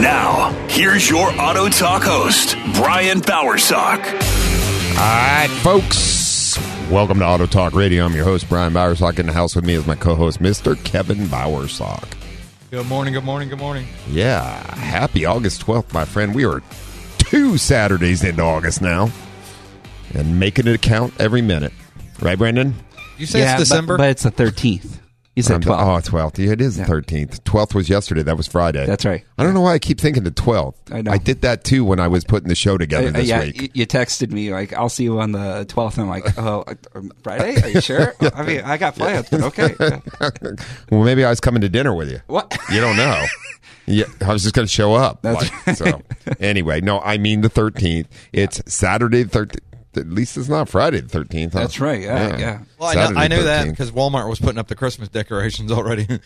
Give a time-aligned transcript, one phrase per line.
[0.00, 3.98] Now, here's your Auto Talk host, Brian Bowersock.
[4.92, 6.56] All right, folks.
[6.88, 8.04] Welcome to Auto Talk Radio.
[8.04, 9.18] I'm your host, Brian Bowersock.
[9.18, 10.80] In the house with me is my co host, Mr.
[10.84, 12.06] Kevin Bowersock.
[12.70, 13.88] Good morning, good morning, good morning.
[14.08, 14.40] Yeah,
[14.76, 16.32] happy August 12th, my friend.
[16.32, 16.62] We are
[17.18, 19.10] two Saturdays into August now
[20.14, 21.72] and making it count every minute.
[22.20, 22.72] Right, Brandon?
[23.16, 23.96] You say yeah, it's December?
[23.96, 25.00] But, but it's the 13th.
[25.38, 26.38] You said Um, Oh, 12th.
[26.44, 27.42] Yeah, it is the 13th.
[27.44, 28.24] 12th was yesterday.
[28.24, 28.84] That was Friday.
[28.86, 29.24] That's right.
[29.38, 30.74] I don't know why I keep thinking the 12th.
[30.90, 31.16] I know.
[31.16, 33.62] did that too when I was putting the show together Uh, this yeah, week.
[33.62, 35.92] you, you texted me like, "I'll see you on the 12th.
[35.92, 36.74] And I'm like, "Oh, uh,
[37.22, 37.62] Friday?
[37.62, 39.76] Are you sure?" I mean, I got plans, but okay.
[40.90, 42.20] Well, maybe I was coming to dinner with you.
[42.26, 42.56] What?
[42.72, 43.24] You don't know.
[43.90, 45.22] Yeah, I was just going to show up.
[45.22, 46.02] That's Like, so
[46.40, 48.04] anyway, no, I mean the 13th.
[48.34, 49.60] It's Saturday the 13th.
[49.98, 51.52] At least it's not Friday the 13th.
[51.52, 51.60] huh?
[51.60, 52.60] That's right, yeah, yeah.
[52.78, 56.06] Well, I know, I knew that because Walmart was putting up the Christmas decorations already.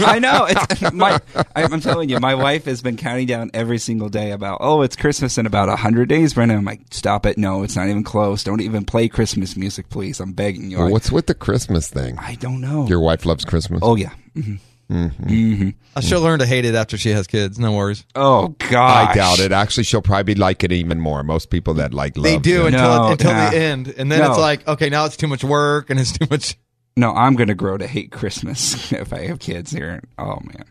[0.00, 0.46] I know.
[0.48, 1.20] It's, my,
[1.54, 4.82] I, I'm telling you, my wife has been counting down every single day about, oh,
[4.82, 6.58] it's Christmas in about 100 days, Brendan.
[6.58, 7.38] I'm like, stop it.
[7.38, 8.42] No, it's not even close.
[8.42, 10.18] Don't even play Christmas music, please.
[10.20, 10.78] I'm begging you.
[10.78, 12.18] Well, what's with the Christmas thing?
[12.18, 12.86] I don't know.
[12.88, 13.80] Your wife loves Christmas.
[13.82, 14.12] oh, yeah.
[14.36, 14.56] Mm-hmm.
[14.92, 15.68] Hmm
[16.00, 17.58] She'll learn to hate it after she has kids.
[17.58, 18.04] No worries.
[18.14, 19.10] Oh, gosh.
[19.10, 19.52] I doubt it.
[19.52, 21.22] Actually, she'll probably like it even more.
[21.22, 22.74] Most people that like love They do it.
[22.74, 23.50] until No, until nah.
[23.50, 24.30] the end, and then No.
[24.30, 26.56] it's like, okay, now it's too much work and it's too much.
[26.96, 30.02] No, I'm going to grow to hate Christmas if I have kids here.
[30.18, 30.64] Oh, man.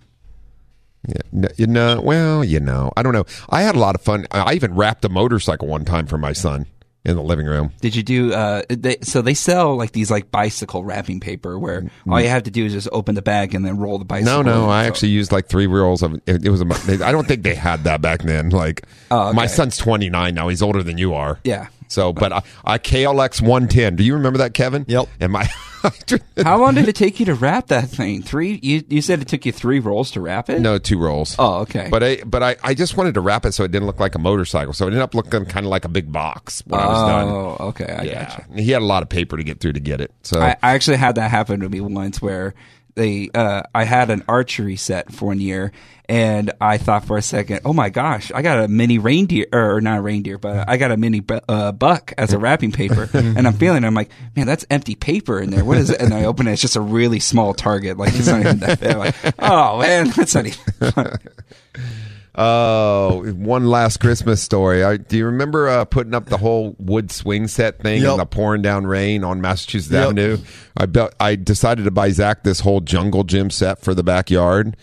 [1.07, 3.25] Yeah, no, you know, well, you know, I don't know.
[3.49, 4.27] I had a lot of fun.
[4.29, 6.67] I I even wrapped a motorcycle one time for my son
[7.03, 7.71] in the living room.
[7.81, 8.33] Did you do?
[8.33, 12.43] Uh, they, so they sell like these like bicycle wrapping paper where all you have
[12.43, 14.43] to do is just open the bag and then roll the bicycle.
[14.43, 16.45] no, no, I actually used like three rolls of it.
[16.45, 16.61] It was.
[16.61, 16.65] A,
[17.05, 18.49] I don't think they had that back then.
[18.49, 19.35] Like, Oh, okay.
[19.35, 20.47] my son's twenty nine now.
[20.47, 21.39] He's older than you are.
[21.43, 21.67] Yeah.
[21.91, 23.95] So, but I, I KLX one ten.
[23.95, 24.85] Do you remember that, Kevin?
[24.87, 25.07] Yep.
[25.19, 25.47] And my.
[26.43, 28.21] How long did it take you to wrap that thing?
[28.21, 28.59] Three?
[28.61, 30.61] You you said it took you three rolls to wrap it.
[30.61, 31.35] no, two rolls.
[31.39, 31.87] Oh, okay.
[31.89, 34.13] But I, but I, I just wanted to wrap it so it didn't look like
[34.15, 34.73] a motorcycle.
[34.73, 37.27] So it ended up looking kind of like a big box when I was done.
[37.27, 37.91] Oh, okay.
[37.91, 38.45] I yeah, gotcha.
[38.55, 40.13] he had a lot of paper to get through to get it.
[40.21, 42.53] So I, I actually had that happen to me once where
[42.95, 45.71] they uh, I had an archery set for one year
[46.11, 49.79] and I thought for a second, oh my gosh, I got a mini reindeer or
[49.79, 53.09] not a reindeer, but I got a mini bu- uh, buck as a wrapping paper,
[53.13, 55.63] and I'm feeling, it, I'm like, man, that's empty paper in there.
[55.63, 56.01] What is it?
[56.01, 58.81] And I open it, it's just a really small target, like it's not even that
[58.81, 58.91] big.
[58.91, 60.59] I'm like, oh man, that's not even.
[62.33, 64.83] Oh, one last Christmas story.
[64.83, 68.11] I, do you remember uh, putting up the whole wood swing set thing Yep.
[68.11, 70.03] in the pouring down rain on Massachusetts Yep.
[70.05, 70.37] Avenue?
[70.77, 74.77] I bet I decided to buy Zach this whole jungle gym set for the backyard,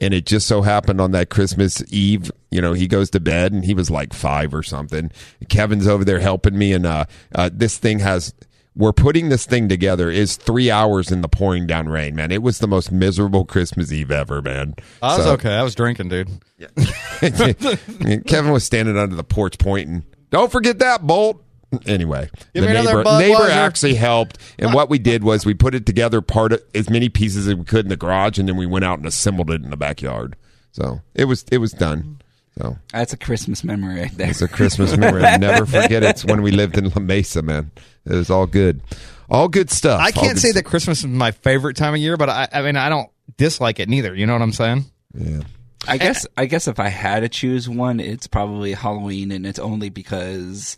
[0.00, 2.30] and it just so happened on that Christmas Eve.
[2.52, 5.10] You know, he goes to bed and he was like five or something.
[5.48, 8.32] Kevin's over there helping me, and uh, uh, this thing has.
[8.74, 10.10] We're putting this thing together.
[10.10, 12.30] Is three hours in the pouring down rain, man.
[12.30, 14.74] It was the most miserable Christmas Eve ever, man.
[15.02, 15.54] I was So- okay.
[15.54, 16.30] I was drinking, dude.
[16.56, 16.68] Yeah.
[18.26, 20.04] Kevin was standing under the porch pointing.
[20.30, 21.42] Don't forget that bolt.
[21.86, 25.86] Anyway, Give the neighbor, neighbor actually helped, and what we did was we put it
[25.86, 28.66] together, part of as many pieces as we could in the garage, and then we
[28.66, 30.36] went out and assembled it in the backyard.
[30.72, 32.20] So it was it was done.
[32.58, 34.28] So That's a Christmas memory right there.
[34.30, 35.24] it's a Christmas memory.
[35.24, 36.10] I'll never forget it.
[36.10, 37.70] It's when we lived in La Mesa, man.
[38.04, 38.82] It was all good,
[39.30, 40.00] all good stuff.
[40.00, 40.64] I can't say stuff.
[40.64, 43.08] that Christmas is my favorite time of year, but I, I mean, I don't
[43.38, 44.14] dislike it neither.
[44.14, 44.84] You know what I'm saying?
[45.14, 45.40] Yeah.
[45.88, 49.58] I guess I guess if I had to choose one, it's probably Halloween, and it's
[49.58, 50.76] only because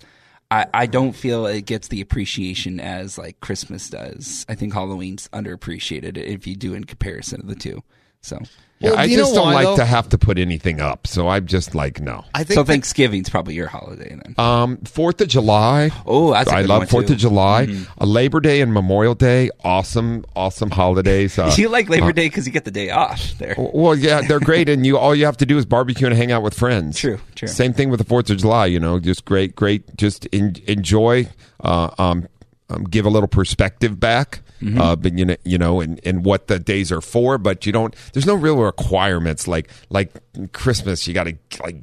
[0.51, 4.47] I, I don't feel it gets the appreciation as like Christmas does.
[4.49, 7.83] I think Halloween's underappreciated if you do in comparison of the two.
[8.23, 8.39] So,
[8.81, 9.77] Yeah, Well, I just don't why, like though?
[9.77, 12.25] to have to put anything up, so I'm just like no.
[12.35, 14.35] I think so that- Thanksgiving's probably your holiday then.
[14.37, 15.91] Um, Fourth of July.
[16.05, 17.13] Oh, that's a I good love one, Fourth too.
[17.15, 17.69] of July.
[18.01, 19.49] Uh, Labor Day and Memorial Day.
[19.63, 21.39] Awesome, awesome holidays.
[21.39, 23.55] Uh, you like Labor Day because you get the day off there.
[23.57, 26.33] Well, yeah, they're great, and you all you have to do is barbecue and hang
[26.33, 26.99] out with friends.
[26.99, 27.49] True, true.
[27.49, 28.67] Same thing with the Fourth of July.
[28.67, 29.97] You know, just great, great.
[29.97, 31.29] Just en- enjoy.
[31.61, 32.27] Uh, um,
[32.71, 34.41] um, give a little perspective back.
[34.61, 34.81] Mm-hmm.
[34.81, 37.39] Uh, but you know, you know, and, and what the days are for.
[37.39, 37.95] But you don't.
[38.13, 40.13] There's no real requirements like like
[40.53, 41.07] Christmas.
[41.07, 41.77] You got to like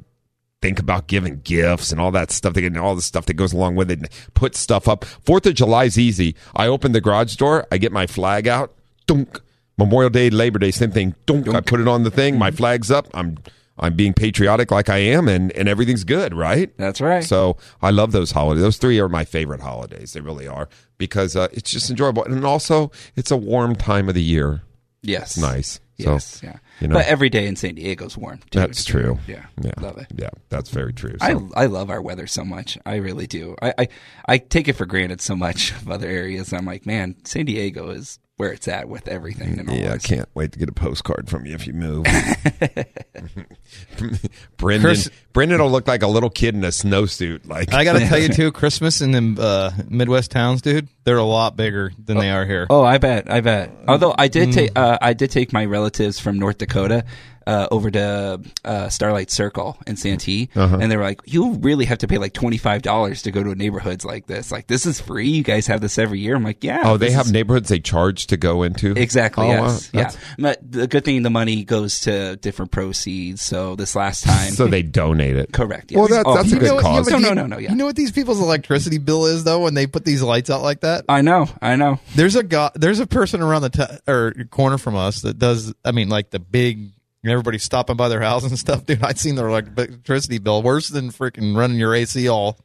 [0.60, 2.56] think about giving gifts and all that stuff.
[2.56, 3.98] And all the stuff that goes along with it.
[4.00, 5.04] And put stuff up.
[5.04, 6.34] Fourth of July is easy.
[6.54, 7.66] I open the garage door.
[7.70, 8.72] I get my flag out.
[9.06, 9.40] Dunk.
[9.78, 11.14] Memorial Day, Labor Day, same thing.
[11.26, 11.48] Dunk.
[11.48, 12.38] I put it on the thing.
[12.38, 13.08] My flag's up.
[13.14, 13.38] I'm
[13.82, 16.70] I'm being patriotic like I am, and and everything's good, right?
[16.78, 17.24] That's right.
[17.24, 18.62] So I love those holidays.
[18.62, 20.12] Those three are my favorite holidays.
[20.12, 20.68] They really are
[20.98, 24.62] because uh, it's just enjoyable, and also it's a warm time of the year.
[25.02, 25.80] yes, Nice.
[25.96, 26.56] Yes, so, yeah.
[26.80, 26.94] you know.
[26.94, 28.38] but every day in San Diego's warm.
[28.50, 29.18] Too, That's true.
[29.26, 30.06] Yeah, yeah, love it.
[30.16, 31.14] Yeah, that's very true.
[31.20, 32.78] I, I love our weather so much.
[32.86, 33.54] I really do.
[33.60, 33.88] I, I
[34.26, 36.52] I take it for granted so much of other areas.
[36.52, 39.60] I'm like, man, San Diego is where it's at with everything.
[39.60, 42.04] And all Yeah, I can't wait to get a postcard from you if you move.
[44.56, 47.48] Brendan, Chris- Brendan will look like a little kid in a snowsuit.
[47.48, 51.18] Like I got to tell you too, Christmas in them uh, Midwest towns, dude, they're
[51.18, 52.66] a lot bigger than they are here.
[52.68, 53.70] Oh, I bet, I bet.
[53.86, 54.32] Although I Mm.
[54.32, 57.04] did take, uh, I did take my relatives from North Dakota
[57.46, 60.78] uh, over to uh, Starlight Circle in Santee, Uh-huh.
[60.80, 63.42] and they were like, "You really have to pay like twenty five dollars to go
[63.42, 64.50] to neighborhoods like this.
[64.52, 65.28] Like this is free.
[65.28, 67.80] You guys have this every year." I'm like, "Yeah." oh, they have is- neighborhoods they
[67.80, 68.92] charge to go into.
[68.96, 69.46] Exactly.
[69.46, 69.64] Oh, wow.
[69.66, 69.90] yes.
[69.92, 70.10] Yeah.
[70.38, 73.42] But the good thing, the money goes to different proceeds.
[73.42, 75.52] So this last time, So they donate it.
[75.52, 75.92] correct.
[75.92, 76.18] Well, yes.
[76.18, 77.10] that, Oh, that's a you good know what- cause.
[77.10, 77.58] No, no, no, no.
[77.58, 77.70] Yeah.
[77.70, 80.62] You know what these people's electricity bill is though when they put these lights out
[80.62, 81.04] like that?
[81.08, 81.48] I know.
[81.60, 81.98] I know.
[82.14, 85.72] There's a guy, there's a person around the t- or corner from us that does.
[85.84, 86.90] I mean, like the big.
[87.24, 89.02] Everybody's stopping by their house and stuff, dude.
[89.02, 92.58] I'd seen their electricity bill worse than freaking running your AC all.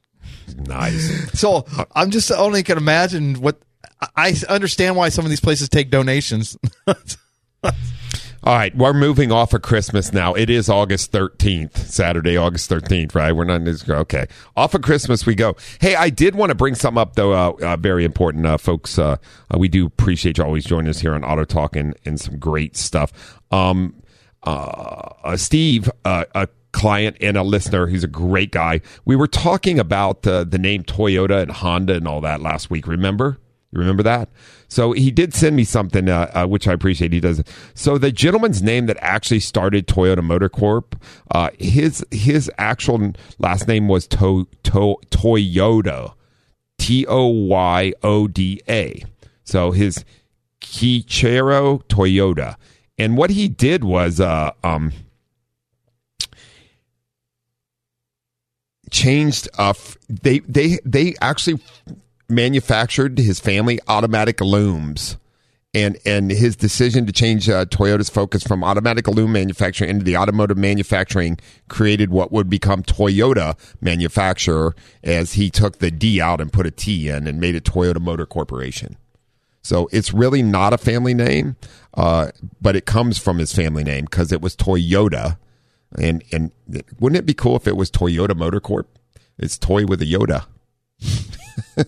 [0.58, 1.32] nice.
[1.38, 3.60] So I'm just only can imagine what
[4.16, 6.58] I understand why some of these places take donations.
[8.44, 10.34] All right, we're moving off of Christmas now.
[10.34, 13.34] It is August 13th, Saturday, August 13th, right?
[13.34, 14.28] We're not okay.
[14.56, 15.58] Off of Christmas we go.
[15.82, 17.34] Hey, I did want to bring something up though.
[17.34, 18.98] Uh, uh, very important, uh, folks.
[18.98, 19.18] Uh,
[19.54, 22.38] uh, we do appreciate you always joining us here on Auto Talk and, and some
[22.40, 23.12] great stuff.
[23.52, 23.96] Um,
[24.48, 28.82] uh, uh, Steve, uh, a client and a listener, he's a great guy.
[29.04, 32.88] We were talking about uh, the name Toyota and Honda and all that last week.
[32.88, 33.38] Remember?
[33.72, 34.30] You remember that?
[34.70, 37.12] So he did send me something, uh, uh, which I appreciate.
[37.12, 37.44] He does.
[37.74, 40.96] So the gentleman's name that actually started Toyota Motor Corp,
[41.32, 46.14] uh, his his actual last name was to, to, Toyota,
[46.78, 49.04] T O Y O D A.
[49.44, 50.06] So his
[50.62, 52.56] Kiichiro Toyoda,
[52.98, 54.92] and what he did was, uh, um,
[58.92, 59.48] changed.
[59.58, 61.60] Uh, f- they they they actually
[62.30, 65.18] manufactured his family automatic looms
[65.74, 70.18] and and his decision to change uh, Toyota's focus from automatic loom manufacturing into the
[70.18, 76.52] automotive manufacturing created what would become Toyota manufacturer as he took the D out and
[76.52, 78.98] put a T in and made it Toyota Motor Corporation.
[79.68, 81.58] So it's really not a family name,
[81.94, 82.32] uh,
[82.62, 85.38] but it comes from his family name because it was Toyoda.
[85.98, 86.52] And and
[87.00, 88.88] wouldn't it be cool if it was Toyoda Motor Corp?
[89.38, 90.46] It's toy with a Yoda.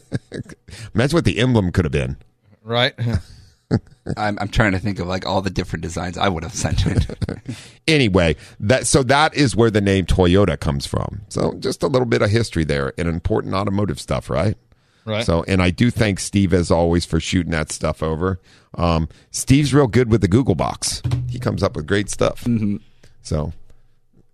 [0.93, 2.17] Imagine what the emblem could have been.
[2.63, 2.93] right?
[4.17, 6.85] I'm, I'm trying to think of like all the different designs I would have sent
[6.85, 7.05] it.
[7.87, 11.21] Anyway, that so that is where the name Toyota comes from.
[11.29, 14.55] So just a little bit of history there and important automotive stuff, right?
[15.05, 15.25] Right.
[15.25, 18.39] So, and I do thank Steve as always for shooting that stuff over.
[18.75, 21.01] Um, Steve's real good with the Google box.
[21.29, 22.45] He comes up with great stuff.
[23.23, 23.53] So,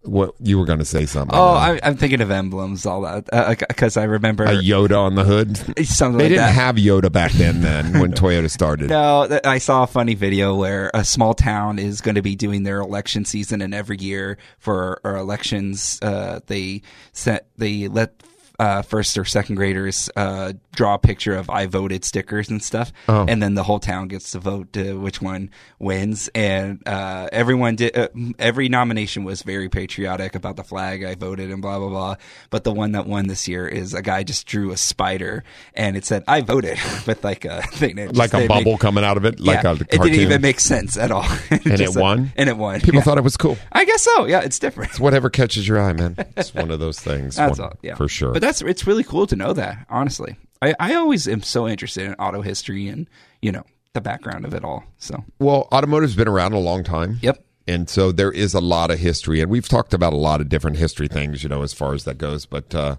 [0.04, 1.36] what you were going to say something?
[1.36, 3.26] oh, uh, I, I'm thinking of emblems, all that,
[3.68, 5.58] because I remember a Yoda on the hood.
[5.88, 6.52] something They like didn't that.
[6.54, 7.62] have Yoda back then.
[7.62, 12.02] Then when Toyota started, No, I saw a funny video where a small town is
[12.02, 16.84] going to be doing their election season, and every year for our elections, uh, they
[17.12, 18.22] set they let
[18.60, 22.92] uh, first or second graders uh, draw a picture of "I voted" stickers and stuff,
[23.08, 23.26] Oh.
[23.28, 26.30] and then the whole town gets to vote to which one wins.
[26.36, 27.98] And uh, everyone did.
[27.98, 28.10] Uh,
[28.40, 31.04] every nomination was very patriotic about the flag.
[31.04, 32.16] I voted and blah blah blah.
[32.50, 35.44] But the one that won this year is a guy just drew a spider
[35.74, 38.78] and it said "I voted" with like a thing, that like a it made- bubble
[38.78, 41.26] coming out of it, like yeah, a it didn't even make sense at all.
[41.50, 42.32] and it Just, won.
[42.38, 42.80] and it won.
[42.80, 43.02] People yeah.
[43.02, 43.58] thought it was cool.
[43.72, 44.26] I guess so.
[44.26, 44.92] Yeah, it's different.
[44.92, 46.16] It's whatever catches your eye, man.
[46.38, 47.36] It's one of those things.
[47.36, 47.78] That's one- all.
[47.82, 48.32] Yeah, for sure.
[48.34, 49.86] But that's it's really cool to know that.
[49.90, 53.08] Honestly, I I always am so interested in auto history and
[53.42, 54.84] you know the background of it all.
[54.98, 57.18] So, Well, automotive's been around a long time.
[57.22, 57.42] yep.
[57.68, 60.50] And so there is a lot of history, and we've talked about a lot of
[60.50, 62.46] different history things, you know, as far as that goes.
[62.46, 62.98] But uh,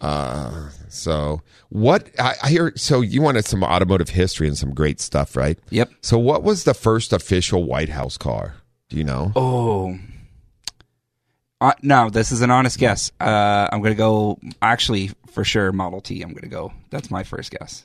[0.00, 2.72] uh, so what I, I hear?
[2.76, 5.58] So you wanted some automotive history and some great stuff, right?
[5.70, 5.90] Yep.
[6.02, 8.56] So what was the first official White House car?
[8.88, 9.32] Do you know?
[9.34, 9.98] Oh.
[11.62, 13.12] Uh, no, this is an honest guess.
[13.20, 16.20] Uh, I'm going to go, actually, for sure, Model T.
[16.20, 16.72] I'm going to go.
[16.90, 17.84] That's my first guess.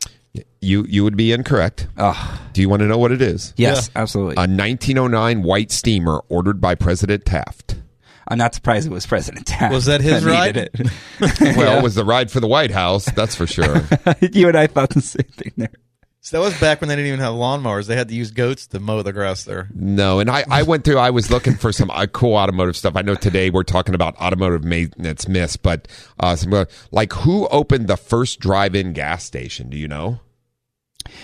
[0.61, 1.87] You you would be incorrect.
[1.97, 3.53] Oh, Do you want to know what it is?
[3.55, 4.35] yes, absolutely.
[4.35, 7.75] A 1909 white steamer ordered by President Taft.
[8.27, 9.73] I'm not surprised it was President Taft.
[9.73, 10.91] Was that his that needed
[11.57, 13.83] Well, it was the ride for the White House, that's for sure.
[14.21, 15.71] you and I thought the same thing there.
[16.19, 17.85] So that was back when they didn't even have lawnmowers.
[17.87, 19.69] They had to use goats to mow the grass there.
[19.73, 20.97] No, and I, I went through.
[20.97, 22.97] I was looking for some uh, cool automotive stuff.
[22.97, 25.87] I know today we're talking about automotive maintenance myths, but
[26.19, 29.69] uh, some uh, like who opened the first drive-in gas station?
[29.69, 30.19] Do you know?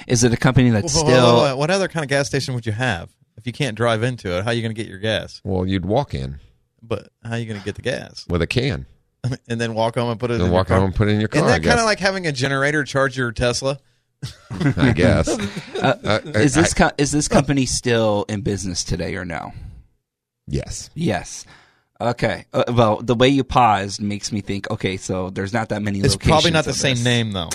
[0.07, 1.25] Is it a company that's Whoa, whoa, still.
[1.35, 1.55] whoa, whoa.
[1.57, 4.43] What other kind of gas station would you have if you can't drive into it?
[4.45, 5.41] How are you going to get your gas?
[5.43, 6.39] Well, you'd walk in
[6.81, 8.25] But how are you going to get the gas?
[8.29, 8.85] with a can
[9.49, 10.77] and then walk home and put it and in walk your car?
[10.77, 11.39] home and put it in your car.
[11.45, 13.79] Isn't that kind of like having a generator charge your Tesla?
[14.77, 15.29] I guess.
[15.83, 19.51] Uh, is this co- is this company still in business today or no?
[20.47, 20.89] yes.
[20.95, 21.45] Yes.
[21.99, 22.45] Okay.
[22.53, 24.69] Uh, well, the way you paused makes me think.
[24.71, 25.99] Okay, so there's not that many.
[25.99, 27.03] It's probably not the same this.
[27.03, 27.49] name though.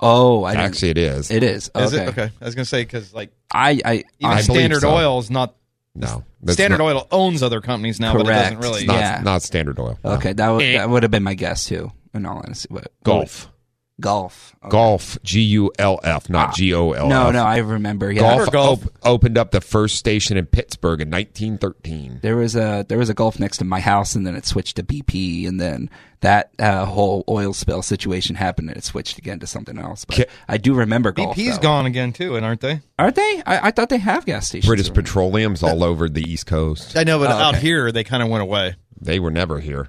[0.00, 1.30] Oh, I didn't- Actually, it is.
[1.30, 1.70] it is.
[1.74, 1.84] Okay.
[1.84, 2.08] Is it?
[2.08, 2.30] Okay.
[2.40, 4.90] I was going to say because like I I, even I Standard so.
[4.94, 5.54] Oil is not.
[5.94, 8.80] no, Standard not, Oil owns other companies now, but it doesn't really.
[8.80, 9.20] It's not, Yeah.
[9.24, 9.98] not Standard Oil.
[10.04, 10.10] No.
[10.12, 10.34] okay.
[10.34, 11.90] That would that would have been my guess too.
[12.14, 13.44] In all honesty, but Golf.
[13.44, 13.52] golf.
[14.00, 14.70] Okay.
[14.70, 15.18] Golf.
[15.24, 17.08] G U L F, not G O L F.
[17.10, 18.12] No, no, I remember.
[18.12, 18.86] Yeah, Gulf, Gulf.
[18.86, 22.20] op- opened up the first station in Pittsburgh in 1913.
[22.22, 24.76] There was a there was a Gulf next to my house, and then it switched
[24.76, 25.90] to BP, and then
[26.20, 30.04] that uh, whole oil spill situation happened, and it switched again to something else.
[30.04, 31.36] But Ki- I do remember Gulf.
[31.36, 31.62] BP's though.
[31.62, 32.80] gone again too, and aren't they?
[32.98, 33.42] Aren't they?
[33.46, 34.66] I, I thought they have gas stations.
[34.68, 34.94] British around.
[34.96, 36.96] Petroleum's all over the East Coast.
[36.96, 37.62] I know, but Oh, out okay.
[37.66, 38.76] here they kind of went away.
[39.00, 39.88] They were never here.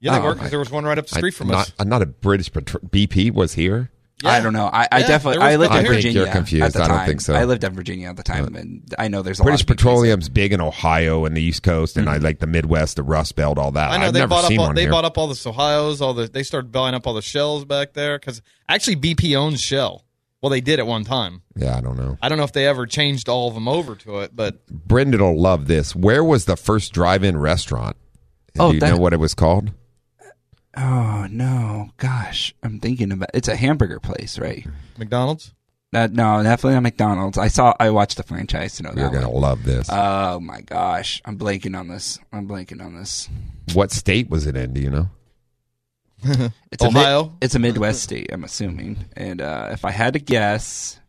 [0.00, 1.60] Yeah, they Oh, were because there was one right up the street I, from not,
[1.68, 1.72] us.
[1.78, 3.90] uh, Not a British Petro- BP was here.
[4.22, 4.32] Yeah.
[4.32, 4.66] I don't know.
[4.70, 5.78] I, I definitely I lived in here.
[5.78, 6.64] I think Virginia you're confused.
[6.64, 7.32] at the I don't think so.
[7.34, 9.76] I lived in Virginia at the time, and I know there's a British lot of
[9.76, 9.78] BPs.
[9.78, 13.34] Petroleum's big in Ohio and the East Coast, and I like the Midwest, the Rust
[13.34, 13.90] Belt, all that.
[13.90, 14.48] I know have they never bought up.
[14.48, 14.90] seen All, one they here.
[14.90, 16.02] bought up all the Ohio's.
[16.02, 19.62] All the they started buying up all the shells back there because actually BP owns
[19.62, 20.04] Shell.
[20.42, 21.40] Well, they did at one time.
[21.56, 22.18] Yeah, I don't know.
[22.20, 25.20] I don't know if they ever changed all of them over to it, but Brendan
[25.22, 25.94] will love this.
[25.96, 27.96] Where was the first drive-in restaurant?
[28.58, 29.72] Oh, Do you that- know what it was called?
[30.76, 33.30] Oh no, gosh, I'm thinking about.
[33.34, 34.66] It's a hamburger place, right?
[34.98, 35.52] McDonald's.
[35.92, 37.36] Uh, no, definitely not McDonald's.
[37.38, 37.74] I saw.
[37.80, 39.12] I watched the franchise to know You're that.
[39.12, 39.42] gonna one.
[39.42, 39.88] love this.
[39.90, 42.20] Oh my gosh, I'm blanking on this.
[42.32, 43.28] I'm blanking on this.
[43.74, 44.72] what state was it in?
[44.72, 45.08] Do you know?
[46.70, 47.24] It's A Ohio?
[47.24, 49.06] mid, it's a Midwest state, I'm assuming.
[49.16, 51.00] And uh, if I had to guess,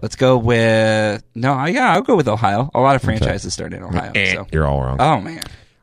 [0.00, 1.52] let's go with no.
[1.52, 2.70] I, yeah, I'll go with Ohio.
[2.74, 4.12] A lot of franchises start in Ohio.
[4.14, 4.46] Eh, So.
[4.50, 4.96] You're all wrong.
[4.98, 5.42] Oh man.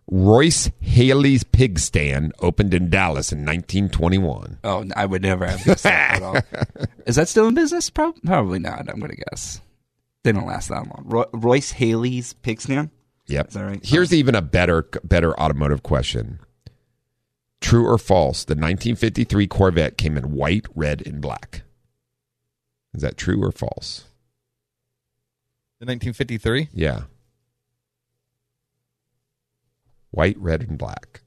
[0.10, 4.60] Royce Hailey's Pig Stand opened in Dallas in 1921.
[4.64, 6.38] Oh, I would never have guessed that at all.
[7.08, 7.90] Is that still in business?
[7.90, 8.90] Prob- probably not.
[8.90, 9.62] I'm going to guess.
[10.24, 11.04] They don't last that long.
[11.06, 12.90] Ro- Royce Hailey's pig stand.
[13.28, 13.48] Yep.
[13.48, 13.86] Is that right?
[13.86, 14.16] Here's oh.
[14.16, 16.40] even a better better automotive question.
[17.62, 18.44] True or false?
[18.44, 21.64] The 1953 Corvette came in white, red, and black.
[22.94, 24.06] Is that true or false?
[25.80, 26.70] The 1953.
[26.74, 27.04] Yeah.
[30.14, 31.22] White, red, and black.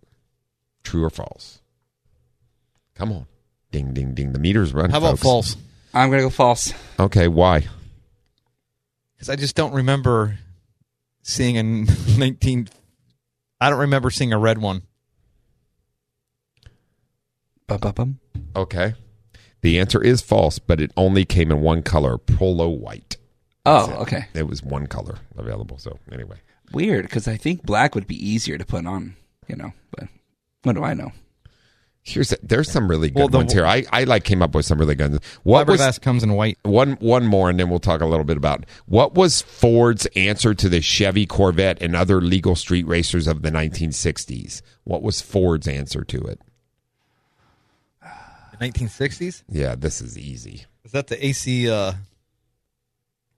[0.85, 1.59] True or false?
[2.95, 3.27] Come on.
[3.73, 4.33] Ding, ding, ding.
[4.33, 4.93] The meter's running.
[4.93, 5.23] How about folks.
[5.23, 5.57] false?
[5.93, 6.73] I'm going to go false.
[7.01, 7.67] Okay, why?
[9.17, 10.39] Because I just don't remember
[11.23, 11.63] seeing a
[12.17, 12.69] 19.
[13.61, 14.83] I don't remember seeing a red one.
[17.67, 18.21] Bum-bum-bum.
[18.55, 18.95] Okay.
[19.63, 23.17] The answer is false, but it only came in one color, polo white.
[23.65, 24.27] Oh, okay.
[24.33, 25.77] It was one color available.
[25.79, 26.37] So anyway.
[26.73, 29.17] Weird, because I think black would be easier to put on,
[29.49, 30.09] you know, but
[30.63, 31.13] what do I know?
[32.03, 33.67] Here's there's some really good Well, the- ones here.
[33.67, 35.25] I, I like came up with some really good ones.
[35.43, 36.57] What was Fiberglass comes in white.
[36.63, 40.55] one one more and then we'll talk a little bit about what was Ford's answer
[40.55, 44.63] to the Chevy Corvette and other legal street racers of the 1960s?
[44.85, 46.41] What was Ford's answer to it?
[48.61, 49.43] 1960s.
[49.49, 50.65] Yeah, this is easy.
[50.85, 51.69] Is that the AC?
[51.71, 51.93] Uh,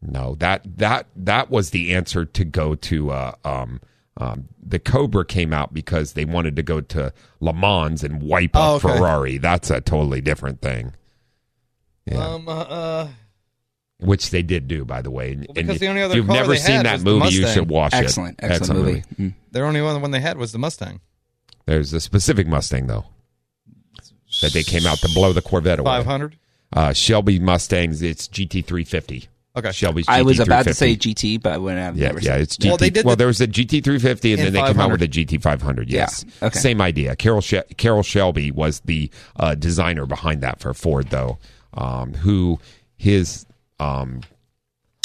[0.00, 3.81] No, that that that was the answer to go to uh, um,
[4.17, 8.52] um, the Cobra came out because they wanted to go to Le Mans and wipe
[8.55, 8.97] Oh, up okay.
[8.97, 9.38] Ferrari.
[9.38, 10.93] That's a totally different thing.
[12.07, 12.25] Yeah.
[12.26, 13.09] Um, uh, uh,
[13.99, 15.33] which they did do, by the way.
[15.33, 17.47] And, because and the only other you've car never they seen had that movie, you
[17.49, 18.45] should watch Excellent, it.
[18.45, 18.85] excellent, excellent
[19.19, 19.31] movie.
[19.31, 19.35] Mm.
[19.50, 21.00] their only one one they had was the Mustang.
[21.67, 23.07] There's a specific Mustang though
[24.43, 25.87] that they came out to blow the Corvette away.
[25.90, 26.37] 500.
[26.73, 28.02] Uh, Shelby Mustangs.
[28.02, 29.26] It's GT350.
[29.59, 29.73] Okay.
[29.73, 30.07] Shelby's.
[30.09, 32.65] I was about to say GT, but when I've Yeah, never yeah, seen- it's GT.
[32.65, 35.00] Well, Well, they did the- there was a GT350, and then they came out with
[35.00, 35.03] 500.
[35.03, 35.91] a GT500.
[35.91, 36.59] Yes, Yeah, okay.
[36.59, 37.17] same idea.
[37.17, 41.38] Carroll she- Carroll Shelby was the uh, designer behind that for Ford, though,
[41.75, 42.59] um, who
[42.97, 43.47] his
[43.81, 44.23] um,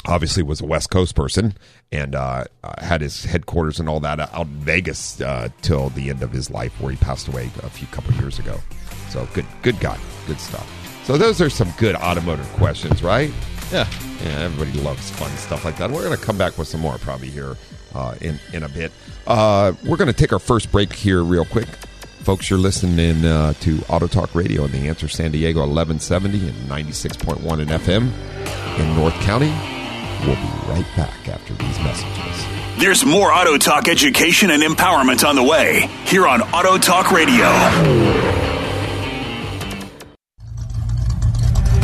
[0.05, 1.53] obviously was a West Coast person
[1.91, 6.09] and uh, uh, had his headquarters and all that out in Vegas uh, till the
[6.09, 8.59] end of his life, where he passed away a few couple years ago.
[9.09, 10.67] So good, good guy, good stuff.
[11.05, 13.31] So those are some good automotive questions, right?
[13.73, 13.89] Yeah.
[14.23, 15.89] Yeah, everybody loves fun stuff like that.
[15.89, 17.57] We're going to come back with some more probably here
[17.95, 18.91] uh, in in a bit.
[19.25, 21.67] Uh, we're going to take our first break here real quick.
[22.21, 26.55] Folks, you're listening uh, to Auto Talk Radio on the Answer San Diego 1170 and
[26.69, 29.51] 96.1 in FM in North County.
[30.25, 32.79] We'll be right back after these messages.
[32.79, 38.62] There's more Auto Talk education and empowerment on the way here on Auto Talk Radio.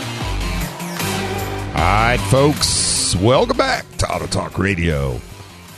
[1.75, 5.21] All right, folks, welcome back to Auto Talk Radio.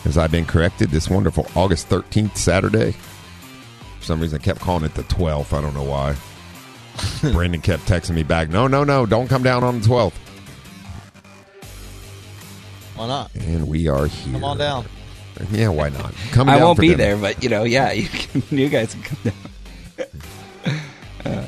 [0.04, 2.92] As I've been corrected, this wonderful August 13th, Saturday.
[2.92, 5.52] For some reason, I kept calling it the 12th.
[5.52, 6.14] I don't know why.
[7.32, 10.12] Brandon kept texting me back, no, no, no, don't come down on the 12th.
[12.96, 13.34] Why not?
[13.34, 14.32] And we are here.
[14.34, 14.86] Come on down.
[15.50, 16.14] Yeah, why not?
[16.32, 16.98] Come I down won't for be dinner.
[17.02, 19.34] there, but you know, yeah, you, can, you guys can come down.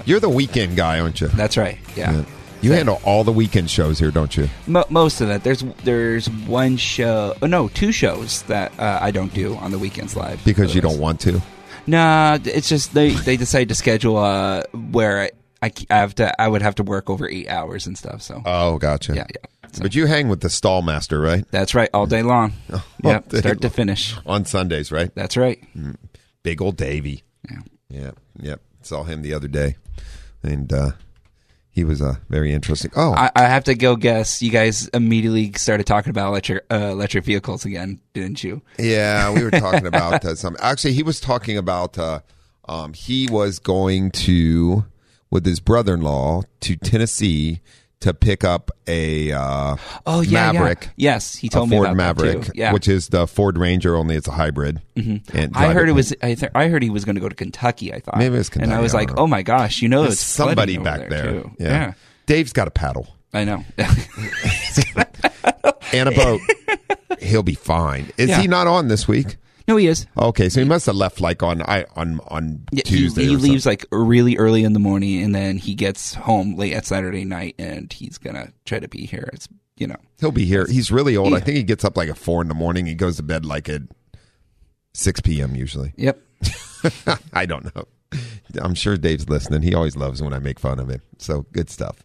[0.07, 1.29] You're the weekend guy, aren't you?
[1.29, 1.79] That's right.
[1.97, 2.25] Yeah.
[2.61, 4.49] You handle all the weekend shows here, don't you?
[4.67, 5.45] Mo- most of that.
[5.45, 7.37] There's there's one show.
[7.41, 10.81] Oh, no, two shows that uh, I don't do on the weekends live Because you
[10.81, 11.41] don't want to.
[11.87, 15.31] Nah, it's just they they decide to schedule uh where
[15.63, 18.23] I have to I would have to work over eight hours and stuff.
[18.23, 19.15] So Oh, gotcha.
[19.15, 19.47] yeah, yeah.
[19.73, 21.45] So, But you hang with the stall master, right?
[21.51, 22.53] that's right, all day long.
[23.05, 24.15] yep, day start to finish.
[24.27, 25.15] On Sundays, right?
[25.15, 25.63] That's right.
[26.43, 27.23] Big old Davy.
[27.51, 27.59] Yeah.
[27.91, 28.61] Yep, yep.
[28.83, 29.77] Saw him the other day,
[30.43, 30.91] and uh,
[31.71, 32.91] he was uh, very interesting.
[32.97, 34.41] Oh, I, I have to go guess.
[34.43, 38.63] You guys immediately started talking about electric uh, electric vehicles again, didn't you?
[38.79, 40.57] yeah, we were talking about uh, some.
[40.61, 41.99] Actually, he was talking about.
[41.99, 42.21] Uh,
[42.69, 44.85] um, he was going to
[45.31, 47.61] with his brother-in-law to Tennessee
[48.01, 50.91] to pick up a uh, Oh yeah, Maverick.
[50.97, 51.15] Yeah.
[51.15, 52.53] Yes, he told me Ford about Maverick, that too.
[52.55, 54.81] Yeah, which is the Ford Ranger, only it's a hybrid.
[54.97, 55.37] Mm-hmm.
[55.37, 56.15] And I heard it was.
[56.23, 57.93] I, th- I heard he was going to go to Kentucky.
[57.93, 59.23] I thought Maybe it was and I was I like, know.
[59.23, 61.25] oh my gosh, you know, There's it's somebody back there.
[61.25, 61.51] Too.
[61.59, 61.69] Yeah.
[61.69, 61.93] yeah,
[62.27, 63.65] Dave's got a paddle I know.
[65.93, 66.41] and a boat.
[67.21, 68.11] He'll be fine.
[68.17, 69.37] Is he not on this week?
[69.69, 70.07] No, he is.
[70.17, 73.23] Okay, so he must have left like on I on on Yeah, Tuesday.
[73.23, 76.73] He, he leaves like really early in the morning, and then he gets home late
[76.73, 79.29] at Saturday night, and he's gonna try to be here.
[79.33, 80.67] It's you know, He'll be here.
[80.67, 81.35] He's really old.
[81.35, 82.87] I think he gets up like at four in the morning.
[82.87, 83.83] He goes to bed like at
[84.95, 85.55] six p.m.
[85.55, 85.93] usually.
[85.97, 86.21] yep.
[87.33, 87.85] I don't know.
[88.61, 89.63] I'm sure Dave's listening.
[89.63, 91.03] He always loves when I make fun of him.
[91.19, 92.03] So good stuff.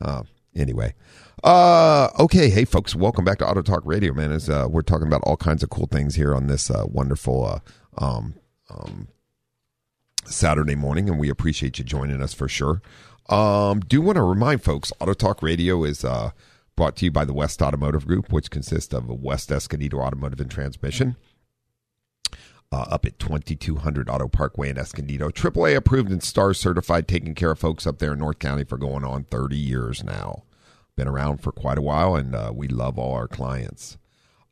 [0.00, 0.22] Uh,
[0.54, 0.94] anyway,
[1.44, 2.50] uh, okay.
[2.50, 4.32] Hey, folks, welcome back to Auto Talk Radio, man.
[4.32, 7.44] As uh, we're talking about all kinds of cool things here on this uh, wonderful
[7.46, 8.34] uh, um,
[8.68, 9.08] um,
[10.24, 12.82] Saturday morning, and we appreciate you joining us for sure.
[13.28, 16.30] Um, do want to remind folks, Auto Talk Radio is uh,
[16.76, 20.50] brought to you by the West Automotive Group, which consists of West Escondido Automotive and
[20.50, 21.16] Transmission
[22.72, 25.30] uh, up at 2200 Auto Parkway in Escondido.
[25.30, 28.76] AAA approved and star certified, taking care of folks up there in North County for
[28.76, 30.44] going on 30 years now.
[31.00, 33.96] Been around for quite a while, and uh, we love all our clients.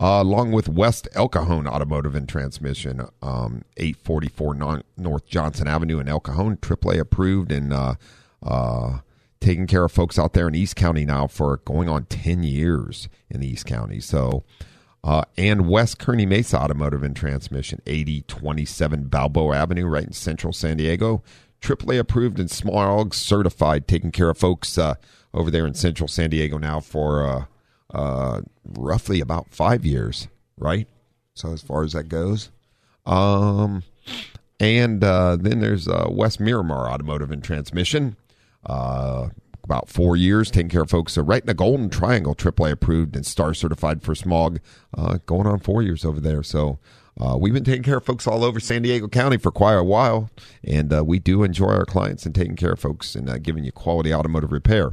[0.00, 5.98] Uh, along with West El Cajon Automotive and Transmission, um, 844 non- North Johnson Avenue
[5.98, 7.96] in El Cajon, AAA approved and uh,
[8.42, 9.00] uh,
[9.42, 13.10] taking care of folks out there in East County now for going on 10 years
[13.28, 14.00] in East County.
[14.00, 14.42] So,
[15.04, 20.78] uh, and West Kearny Mesa Automotive and Transmission, 8027 Balboa Avenue, right in central San
[20.78, 21.22] Diego.
[21.60, 24.94] AAA approved and SMARG certified, taking care of folks uh,
[25.34, 27.44] over there in central San Diego now for uh,
[27.94, 30.86] uh, roughly about five years, right?
[31.34, 32.50] So, as far as that goes.
[33.06, 33.84] Um,
[34.60, 38.16] and uh, then there's uh, West Miramar Automotive and Transmission.
[38.66, 39.28] Uh,
[39.68, 43.14] about four years taking care of folks uh, right in the Golden Triangle, AAA approved
[43.14, 44.60] and star certified for smog.
[44.96, 46.42] Uh, going on four years over there.
[46.42, 46.78] So
[47.20, 49.82] uh, we've been taking care of folks all over San Diego County for quite a
[49.82, 50.30] while,
[50.62, 53.64] and uh, we do enjoy our clients and taking care of folks and uh, giving
[53.64, 54.92] you quality automotive repair.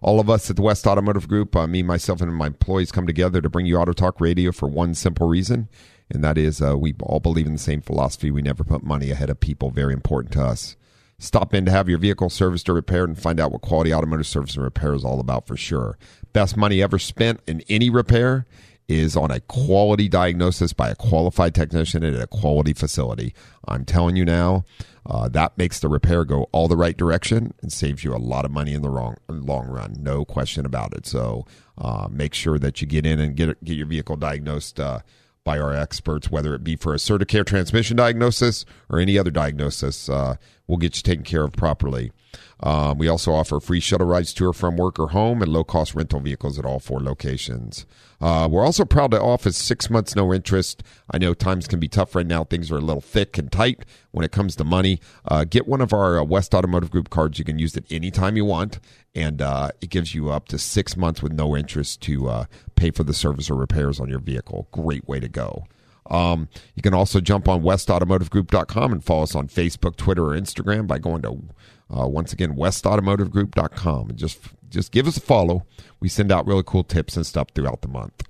[0.00, 3.06] All of us at the West Automotive Group, uh, me, myself, and my employees come
[3.06, 5.68] together to bring you Auto Talk Radio for one simple reason,
[6.10, 8.30] and that is uh, we all believe in the same philosophy.
[8.30, 9.70] We never put money ahead of people.
[9.70, 10.76] Very important to us.
[11.18, 14.26] Stop in to have your vehicle serviced or repaired and find out what quality automotive
[14.26, 15.96] service and repair is all about for sure.
[16.32, 18.46] Best money ever spent in any repair
[18.88, 23.34] is on a quality diagnosis by a qualified technician at a quality facility.
[23.66, 24.64] I'm telling you now,
[25.06, 28.44] uh, that makes the repair go all the right direction and saves you a lot
[28.44, 29.96] of money in the wrong long run.
[29.98, 31.06] No question about it.
[31.06, 34.80] So uh, make sure that you get in and get get your vehicle diagnosed.
[34.80, 35.00] Uh,
[35.44, 40.08] by our experts, whether it be for a Certicare transmission diagnosis or any other diagnosis,
[40.08, 42.12] uh, we'll get you taken care of properly.
[42.60, 45.62] Um, we also offer free shuttle rides to or from work or home and low
[45.62, 47.84] cost rental vehicles at all four locations.
[48.20, 50.82] Uh, we're also proud to offer six months no interest.
[51.10, 52.44] I know times can be tough right now.
[52.44, 55.00] Things are a little thick and tight when it comes to money.
[55.26, 57.38] Uh, get one of our uh, West Automotive Group cards.
[57.38, 58.80] You can use it anytime you want,
[59.14, 62.44] and uh, it gives you up to six months with no interest to uh,
[62.76, 64.68] pay for the service or repairs on your vehicle.
[64.72, 65.66] Great way to go.
[66.10, 70.86] Um, you can also jump on westautomotivegroup.com and follow us on Facebook, Twitter, or Instagram
[70.86, 71.42] by going to
[71.94, 74.38] uh, once again westautomotivegroup.com and just
[74.74, 75.64] just give us a follow.
[76.00, 78.22] We send out really cool tips and stuff throughout the month.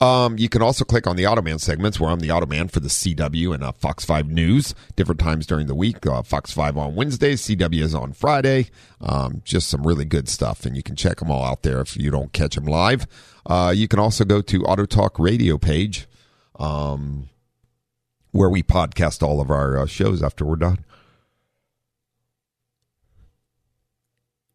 [0.00, 2.88] Um, you can also click on the Automan segments where I'm the Automan for the
[2.88, 6.04] CW and uh, Fox 5 News, different times during the week.
[6.04, 8.66] Uh, Fox 5 on Wednesdays, CW is on Friday.
[9.00, 11.96] Um, just some really good stuff, and you can check them all out there if
[11.96, 13.06] you don't catch them live.
[13.46, 16.08] Uh, you can also go to Auto Talk Radio page
[16.58, 17.28] um,
[18.32, 20.84] where we podcast all of our uh, shows after we're done.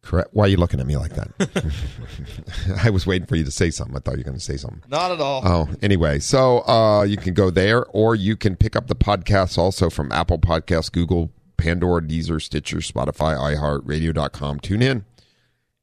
[0.08, 0.30] Correct.
[0.32, 2.80] Why are you looking at me like that?
[2.82, 3.94] I was waiting for you to say something.
[3.94, 4.80] I thought you were going to say something.
[4.88, 5.42] Not at all.
[5.44, 9.58] Oh, anyway, so uh, you can go there, or you can pick up the podcasts
[9.58, 14.60] also from Apple Podcasts, Google, Pandora, Deezer, Stitcher, Spotify, iHeart, Radio.com.
[14.60, 15.04] Tune in.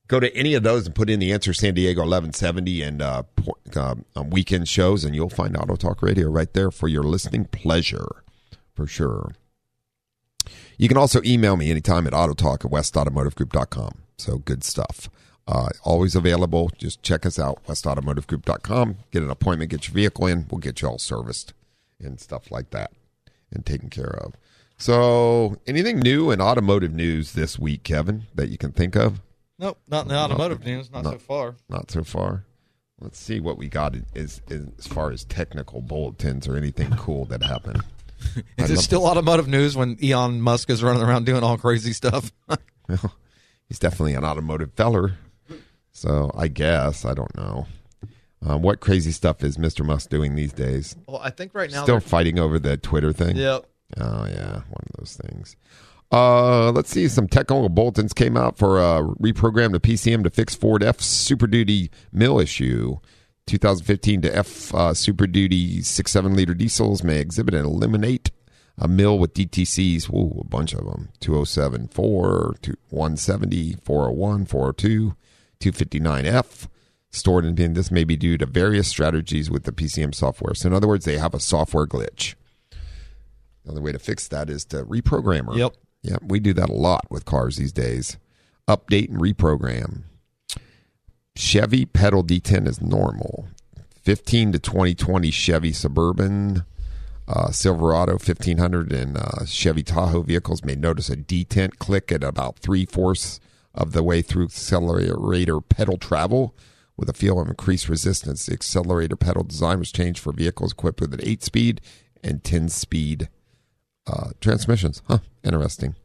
[0.07, 3.23] Go to any of those and put in the answer San Diego 1170 and uh,
[3.75, 3.95] uh,
[4.27, 8.23] weekend shows, and you'll find Auto Talk Radio right there for your listening pleasure,
[8.73, 9.33] for sure.
[10.79, 13.99] You can also email me anytime at autotalk at westautomotivegroup.com.
[14.17, 15.09] So good stuff.
[15.47, 16.71] Uh, always available.
[16.77, 18.97] Just check us out, westautomotivegroup.com.
[19.11, 20.47] Get an appointment, get your vehicle in.
[20.49, 21.53] We'll get you all serviced
[21.99, 22.91] and stuff like that
[23.51, 24.33] and taken care of.
[24.77, 29.21] So, anything new in automotive news this week, Kevin, that you can think of?
[29.57, 30.91] Nope, not in the automotive not, news.
[30.91, 31.55] Not, not, so far.
[31.69, 32.43] Not so far.
[32.99, 37.43] Let's see what we got as, as far as technical bulletins or anything cool that
[37.43, 37.83] happened.
[38.57, 42.31] Is it still automotive news when Elon Musk is running around doing all crazy stuff?
[42.47, 42.57] well,
[43.67, 45.13] he's definitely an automotive feller.
[45.91, 47.67] So I guess I don't know.
[48.45, 49.85] Um, what crazy stuff is Mr.
[49.85, 50.95] Musk doing these days?
[51.07, 53.37] Well, I think right now still fighting over the Twitter thing.
[53.37, 53.65] Yep.
[53.97, 55.55] Oh yeah, one of those things.
[56.11, 57.07] Uh, let's see.
[57.07, 61.47] Some technical bulletins came out for uh, reprogram the PCM to fix Ford F Super
[61.47, 62.97] Duty MIL issue.
[63.47, 68.31] 2015 to F uh, Super Duty six seven liter diesels may exhibit and eliminate
[68.77, 70.05] a MIL with DTCs.
[70.05, 71.09] Whoa, a bunch of them.
[71.19, 72.55] 207, 4,
[72.89, 75.15] 170, 401, 402,
[75.59, 76.67] 259F
[77.09, 77.73] stored in bin.
[77.73, 80.53] This may be due to various strategies with the PCM software.
[80.53, 82.35] So, in other words, they have a software glitch.
[83.63, 85.57] Another way to fix that is to reprogram her.
[85.57, 85.75] Yep.
[86.03, 86.21] Yep.
[86.27, 88.17] We do that a lot with cars these days.
[88.67, 90.03] Update and reprogram.
[91.35, 93.47] Chevy pedal detent is normal.
[94.03, 96.63] 15 to 2020 Chevy Suburban
[97.27, 102.59] uh, Silverado 1500 and uh, Chevy Tahoe vehicles may notice a detent click at about
[102.59, 103.39] three fourths
[103.73, 106.55] of the way through accelerator pedal travel
[106.97, 108.45] with a feel of increased resistance.
[108.45, 111.81] The accelerator pedal design was changed for vehicles equipped with an 8 speed
[112.23, 113.29] and 10 speed
[114.07, 115.01] uh, transmissions.
[115.07, 115.95] Huh, interesting.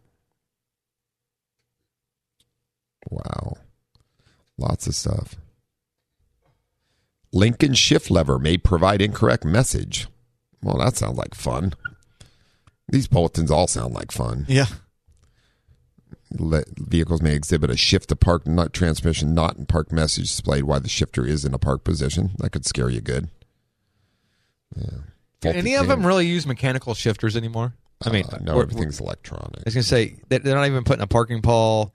[3.08, 3.56] Wow.
[4.58, 5.36] Lots of stuff.
[7.32, 10.08] Lincoln shift lever may provide incorrect message.
[10.62, 11.74] Well, that sounds like fun.
[12.88, 14.46] These bulletins all sound like fun.
[14.48, 14.66] Yeah.
[16.38, 20.64] Let, vehicles may exhibit a shift to park not transmission not in park message displayed
[20.64, 22.30] while the shifter is in a park position.
[22.38, 23.28] That could scare you good.
[24.76, 24.98] Yeah.
[25.40, 27.72] Faulty any of them really use mechanical shifters anymore?
[28.04, 29.58] I mean, uh, no, everything's electronic.
[29.58, 31.92] I was gonna say they're not even putting a parking pawl.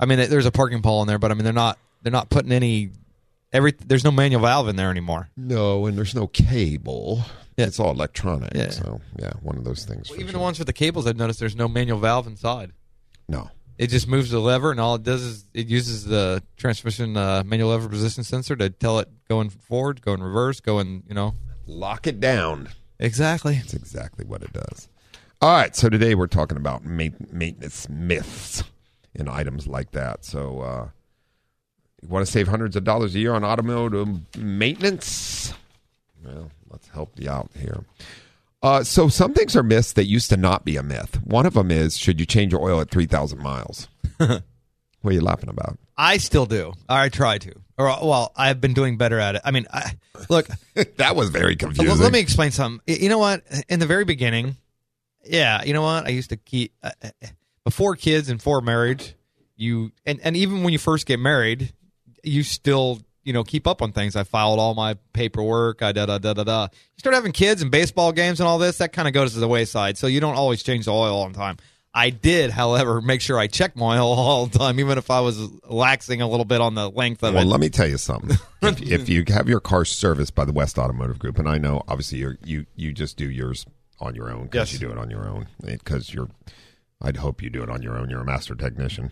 [0.00, 2.30] I mean, there's a parking pawl in there, but I mean, they're not they're not
[2.30, 2.90] putting any
[3.52, 3.72] every.
[3.72, 5.28] There's no manual valve in there anymore.
[5.36, 7.22] No, and there's no cable.
[7.56, 7.66] Yeah.
[7.66, 8.52] It's all electronic.
[8.54, 8.70] Yeah.
[8.70, 10.08] So yeah, one of those things.
[10.08, 10.38] Well, even sure.
[10.38, 12.72] the ones with the cables, I've noticed there's no manual valve inside.
[13.28, 13.50] No.
[13.78, 17.44] It just moves the lever, and all it does is it uses the transmission uh,
[17.46, 21.34] manual lever position sensor to tell it going forward, going reverse, going you know,
[21.66, 22.70] lock it down.
[22.98, 23.54] Exactly.
[23.54, 24.88] That's exactly what it does.
[25.40, 28.64] All right, so today we're talking about maintenance myths
[29.14, 30.24] and items like that.
[30.24, 30.88] So, uh,
[32.02, 35.52] you want to save hundreds of dollars a year on automotive maintenance?
[36.24, 37.84] Well, let's help you out here.
[38.62, 41.20] Uh, so some things are myths that used to not be a myth.
[41.24, 43.88] One of them is should you change your oil at three thousand miles?
[44.16, 44.42] what
[45.04, 45.78] are you laughing about?
[45.96, 46.72] I still do.
[46.88, 47.52] I try to.
[47.76, 49.42] Or well, I've been doing better at it.
[49.44, 49.92] I mean, I,
[50.28, 50.48] look,
[50.96, 51.88] that was very confusing.
[51.88, 52.80] Let, let me explain something.
[52.86, 53.42] You know what?
[53.68, 54.56] In the very beginning,
[55.24, 56.06] yeah, you know what?
[56.06, 57.10] I used to keep uh, uh,
[57.64, 59.14] before kids and for marriage.
[59.56, 61.72] You and and even when you first get married,
[62.28, 64.16] you still you know keep up on things.
[64.16, 65.82] I filed all my paperwork.
[65.82, 66.62] I da da da da da.
[66.72, 68.78] You start having kids and baseball games and all this.
[68.78, 69.98] That kind of goes to the wayside.
[69.98, 71.56] So you don't always change the oil all the time.
[71.94, 75.20] I did, however, make sure I checked my oil all the time, even if I
[75.20, 77.46] was laxing a little bit on the length of Well, it.
[77.46, 78.36] Well, let me tell you something.
[78.62, 81.82] if, if you have your car serviced by the West Automotive Group, and I know
[81.88, 83.66] obviously you you you just do yours
[84.00, 84.80] on your own because Yes.
[84.80, 86.28] you do it on your own because you're.
[87.00, 88.10] I'd hope you do it on your own.
[88.10, 89.10] You're a master technician.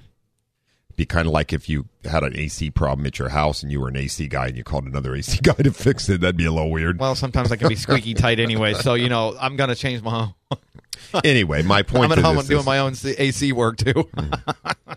[0.96, 3.80] Be kind of like if you had an AC problem at your house and you
[3.80, 6.22] were an AC guy and you called another AC guy to fix it.
[6.22, 6.98] That'd be a little weird.
[6.98, 10.10] Well, sometimes I can be squeaky tight anyway, so you know I'm gonna change my.
[10.10, 10.34] Home.
[11.24, 12.04] anyway, my point.
[12.06, 13.92] I'm at to home this doing is- my own C- AC work too.
[13.92, 14.96] Mm.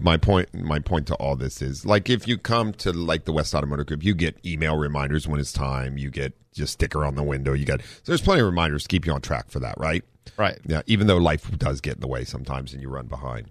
[0.00, 3.32] my point my point to all this is like if you come to like the
[3.32, 7.16] west automotive group you get email reminders when it's time you get just sticker on
[7.16, 9.58] the window you got so there's plenty of reminders to keep you on track for
[9.60, 10.02] that right
[10.38, 10.58] Right.
[10.66, 13.50] yeah even though life does get in the way sometimes and you run behind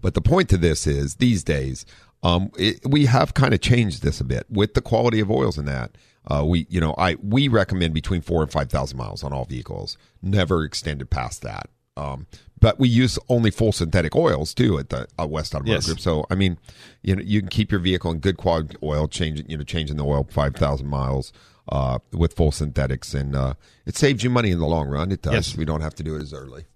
[0.00, 1.84] but the point to this is these days
[2.22, 5.58] um, it, we have kind of changed this a bit with the quality of oils
[5.58, 5.92] in that
[6.28, 9.44] uh, we you know i we recommend between four and five thousand miles on all
[9.44, 12.26] vehicles never extended past that um,
[12.60, 15.86] but we use only full synthetic oils too at the uh, West Automotive Yes.
[15.86, 16.00] Group.
[16.00, 16.58] So I mean,
[17.02, 19.96] you know, you can keep your vehicle in good quality oil, changing you know changing
[19.96, 21.32] the oil five thousand miles
[21.70, 23.54] uh, with full synthetics, and uh,
[23.86, 25.10] it saves you money in the long run.
[25.12, 25.32] It does.
[25.32, 25.56] Yes.
[25.56, 26.66] We don't have to do it as early.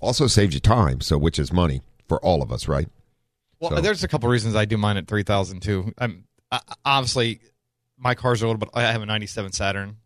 [0.00, 2.88] Also saves you time, so which is money for all of us, right?
[3.60, 5.92] Well, So- there's a couple reasons I do mine at three thousand too.
[5.98, 7.40] I'm I, obviously
[7.98, 8.70] my car's are a little bit.
[8.74, 9.96] I have a '97 Saturn,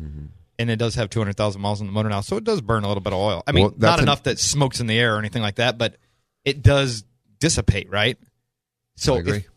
[0.00, 0.26] Mm-hmm.
[0.58, 2.88] and it does have 200,000 miles on the motor now, so it does burn a
[2.88, 3.42] little bit of oil.
[3.46, 5.76] I mean, Well, not an- enough that smokes in the air or anything like that,
[5.78, 5.96] but
[6.44, 7.02] it does
[7.40, 8.16] dissipate, right?
[8.96, 9.48] So I if-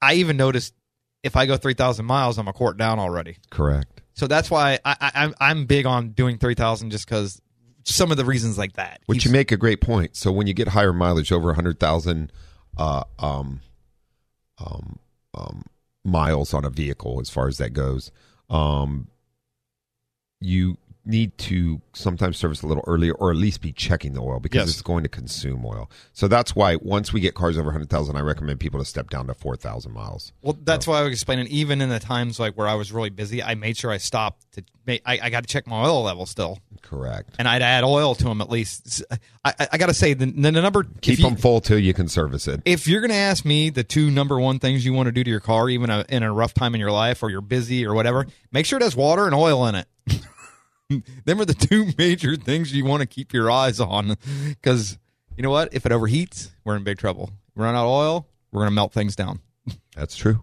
[0.00, 0.72] I even noticed
[1.22, 3.36] if I go 3,000 miles, I'm a quart down already.
[3.50, 4.00] Correct.
[4.14, 7.40] So that's why I, I, I'm I'm big on doing 3,000 just because
[7.84, 9.00] some of the reasons like that.
[9.06, 10.16] Which Keeps- you make a great point.
[10.16, 12.32] So when you get higher mileage over hundred thousand
[12.76, 13.60] uh, um,
[14.58, 14.98] um,
[15.34, 15.64] um,
[16.04, 18.10] miles on a vehicle, as far as that goes,
[18.50, 19.08] um,
[20.40, 24.38] you need to sometimes service a little earlier, or at least be checking the oil
[24.38, 24.68] because Yes.
[24.70, 25.90] it's going to consume oil.
[26.12, 29.10] So that's why once we get cars over hundred thousand, I recommend people to step
[29.10, 30.32] down to four thousand miles.
[30.42, 31.48] Well, that's why I was explaining.
[31.48, 34.52] Even in the times like where I was really busy, I made sure I stopped
[34.52, 34.64] to.
[34.84, 37.36] Make, I, I got to check my oil level still, Correct.
[37.38, 39.04] and I'd add oil to them at least.
[39.44, 40.82] I, I, I got to say the, the number.
[41.02, 42.62] Keep you- them full till you can service it.
[42.64, 45.22] If you're going to ask me the two number one things you want to do
[45.22, 47.86] to your car, even a, in a rough time in your life or you're busy
[47.86, 49.86] or whatever, make sure it has water and oil in it.
[51.24, 54.16] Them are the two major things you want to keep your eyes on,
[54.48, 54.98] because
[55.36, 55.72] you know what?
[55.72, 57.30] If it overheats, we're in big trouble.
[57.54, 59.40] Run out of oil, we're going to melt things down.
[59.96, 60.40] That's true.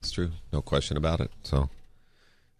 [0.00, 0.30] It's true.
[0.52, 1.30] No question about it.
[1.42, 1.68] So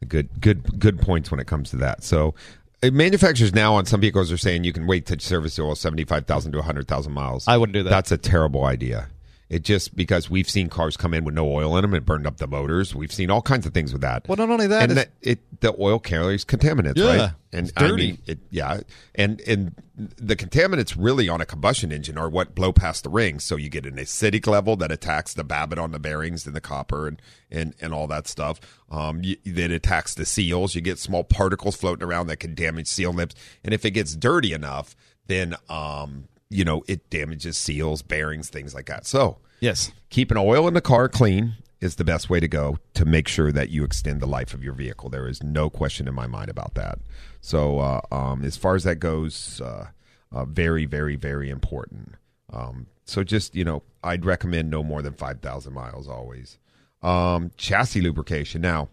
[0.07, 2.03] good good good points when it comes to that.
[2.03, 2.35] So
[2.83, 5.75] uh, manufacturers now on some vehicles are saying you can wait to service the oil
[5.75, 7.47] 75,000 to 100,000 miles.
[7.49, 7.91] I wouldn't do that.
[7.91, 9.09] That's a terrible idea.
[9.51, 12.27] It just because we've seen cars come in with no oil in them, and burned
[12.27, 12.95] up the motors.
[12.95, 14.29] We've seen all kinds of things with that.
[14.29, 17.31] Well, not only that, and that it the oil carries contaminants, Yeah, right?
[17.51, 18.07] And it's I dirty.
[18.09, 18.81] mean, it, yeah,
[19.15, 23.43] and and the contaminants really on a combustion engine are what blow past the rings,
[23.43, 26.61] so you get an acidic level that attacks the babbitt on the bearings and the
[26.61, 28.61] copper and and and all that stuff.
[28.91, 30.75] Um, you, that attacks the seals.
[30.75, 33.35] You get small particles floating around that can damage seal lips,
[33.65, 34.95] and if it gets dirty enough,
[35.27, 39.07] then um, you know, it damages seals, bearings, things like that.
[39.07, 43.05] So yes, keeping oil in the car clean is the best way to go to
[43.05, 45.09] make sure that you extend the life of your vehicle.
[45.09, 46.99] There is no question in my mind about that.
[47.41, 49.89] So, uh, um, as far as that goes, uh,
[50.33, 52.15] uh, very, very, very important.
[52.53, 56.59] Um, so, just you know, I'd recommend no more than five thousand miles always.
[57.03, 58.61] Um, chassis lubrication.
[58.61, 58.89] Now,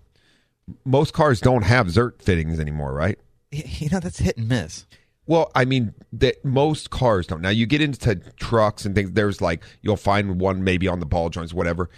[0.83, 3.17] most cars don't have Zerk fittings anymore, right?
[3.51, 4.85] you know that's hit and miss.
[5.27, 7.41] Well, I mean, that most cars don't.
[7.41, 9.11] Now you get into trucks and things.
[9.13, 11.89] There's like you'll find one maybe on the ball joints, whatever.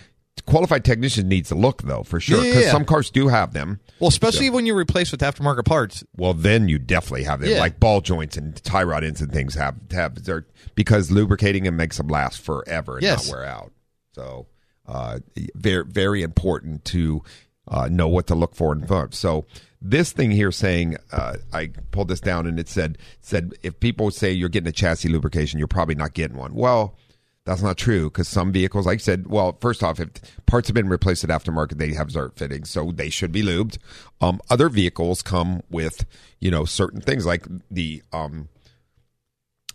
[0.46, 2.72] Qualified technician needs to look though for sure Yeah, because yeah.
[2.72, 3.80] some cars do have them.
[4.00, 6.04] Well, especially when you replace with aftermarket parts.
[6.16, 7.60] Well, then you definitely have them, Yeah.
[7.60, 11.76] like ball joints and tie rod ends and things have have their because lubricating them
[11.76, 13.28] makes them last forever and Yes.
[13.28, 13.72] not wear out.
[14.14, 14.48] So,
[14.86, 15.20] uh,
[15.56, 17.24] very very important to
[17.68, 19.14] uh, know what to look for in front.
[19.16, 19.46] So
[19.82, 24.12] this thing here saying, uh, I pulled this down and it said said if people
[24.12, 26.54] say you're getting a chassis lubrication, you're probably not getting one.
[26.54, 26.98] Well.
[27.46, 30.10] That's not true because some vehicles, like I said, well, first off, if
[30.48, 33.78] parts have been replaced at aftermarket, they have Zerk fittings, so they should be lubed.
[34.20, 36.06] Um, other vehicles come with,
[36.42, 38.50] you know, certain things like the um,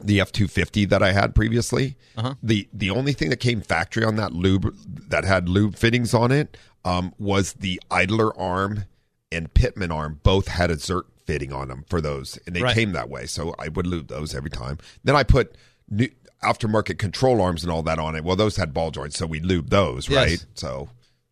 [0.04, 1.96] the F two fifty that I had previously.
[2.14, 2.34] Uh-huh.
[2.42, 4.76] The the only thing that came factory on that lube
[5.08, 8.84] that had lube fittings on it um, was the idler arm
[9.32, 10.20] and pitman arm.
[10.22, 12.74] Both had a Zerk fitting on them for those, and they Right.
[12.74, 13.26] came that way.
[13.26, 14.78] So I would lube those every time.
[15.04, 15.56] Then I put
[15.88, 16.08] new
[16.42, 18.24] aftermarket control arms and all that on it.
[18.24, 20.16] Well, those had ball joints, so we lube those, Yes.
[20.30, 20.46] right?
[20.54, 20.88] So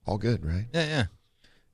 [0.06, 0.66] all good, right?
[0.72, 1.04] Yeah, yeah.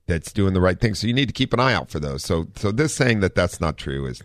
[0.07, 0.95] that's doing the right thing.
[0.95, 2.23] So you need to keep an eye out for those.
[2.23, 4.21] So so this saying that that's not true is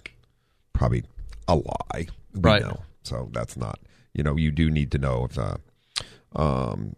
[0.73, 1.03] probably
[1.49, 2.07] a lie.
[2.33, 2.63] We Right.
[2.63, 2.83] know.
[3.03, 3.81] So that's not.
[4.15, 5.57] You know, you do need to know if uh
[6.37, 6.95] um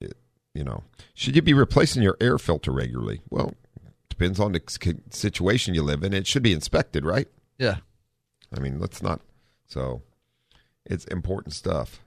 [0.00, 0.16] it-
[0.54, 3.20] you know, should you be replacing your air filter regularly?
[3.30, 3.54] Well,
[4.16, 4.60] depends on the
[5.10, 6.12] situation you live in.
[6.12, 7.28] It should be inspected, right?
[7.58, 7.76] Yeah.
[8.56, 9.20] I mean, let's not.
[9.66, 10.02] So,
[10.84, 12.00] it's important stuff.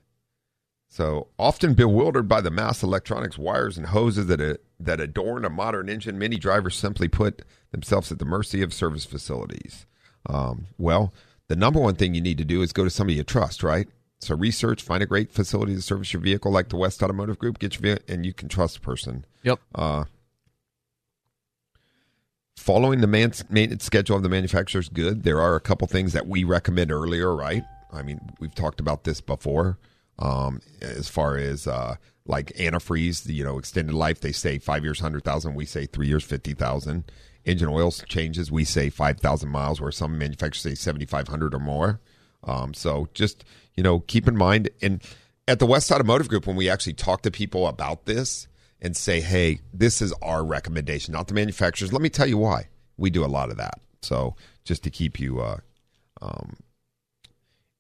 [0.90, 5.50] So often bewildered by the mass electronics wires and hoses that uh, that adorn a
[5.50, 7.42] modern engine, many drivers simply put
[7.72, 9.86] themselves at the mercy of service facilities.
[10.30, 11.14] Um, well,
[11.48, 13.88] the number one thing you need to do is go to somebody you trust, right?
[14.20, 17.60] So research, find a great facility to service your vehicle, like the West Automotive Group.
[17.60, 19.26] Get your ve- and you can trust the person.
[19.44, 19.60] Yep.
[19.76, 20.06] Uh,
[22.58, 25.24] following the man- maintenance schedule of the manufacturer is good.
[25.24, 27.64] There are a couple things that we recommend earlier, right?
[27.94, 29.78] I mean, we've talked about this before.
[30.20, 35.00] Um, as far as uh, like antifreeze, you know, extended life, they say five years,
[35.00, 35.54] hundred thousand.
[35.54, 37.12] We say three years, fifty thousand.
[37.46, 41.54] Engine oil changes, we say five thousand miles, where some manufacturers say seventy five hundred
[41.54, 42.02] or more.
[42.44, 44.70] Um, so just you know, keep in mind.
[44.82, 45.04] And
[45.48, 48.48] at the West Automotive Group, when we actually talk to people about this
[48.82, 52.68] and say, "Hey, this is our recommendation, not the manufacturers," let me tell you why.
[52.98, 53.80] We do a lot of that.
[54.02, 55.58] So just to keep you uh,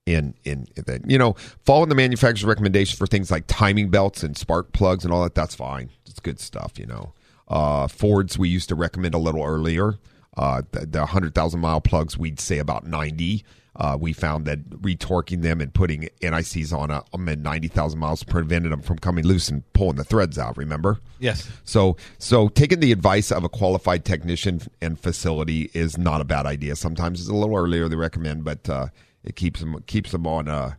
[0.07, 1.33] in in that you know
[1.65, 5.36] following the manufacturer's recommendation for things like timing belts and spark plugs and all that
[5.36, 5.89] that's fine.
[6.07, 7.13] It's good stuff you know.
[7.47, 9.95] Uh fords we used to recommend a little earlier.
[10.36, 13.43] Uh the, the 100000 mile plugs we'd say about 90
[13.77, 18.23] uh, we found that retorquing them and putting NICs on a, them at 90,000 miles
[18.23, 20.57] prevented them from coming loose and pulling the threads out.
[20.57, 20.99] Remember?
[21.19, 21.47] Yes.
[21.63, 26.47] So, so taking the advice of a qualified technician and facility is not a bad
[26.47, 26.75] idea.
[26.75, 28.87] Sometimes it's a little earlier they recommend, but uh,
[29.23, 30.73] it keeps them keeps them on uh,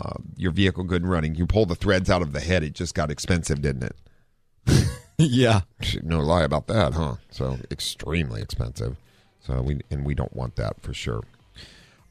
[0.00, 1.36] uh, your vehicle good and running.
[1.36, 4.84] You pull the threads out of the head; it just got expensive, didn't it?
[5.18, 5.60] yeah.
[6.02, 7.16] No lie about that, huh?
[7.30, 8.96] So extremely expensive.
[9.40, 11.22] So we and we don't want that for sure.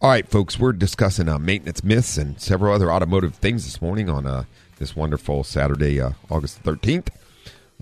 [0.02, 4.10] All right, folks, we're discussing uh, maintenance myths and several other automotive things this morning
[4.10, 4.46] on uh,
[4.80, 7.12] this wonderful Saturday, uh, August thirteenth.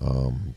[0.04, 0.54] Um,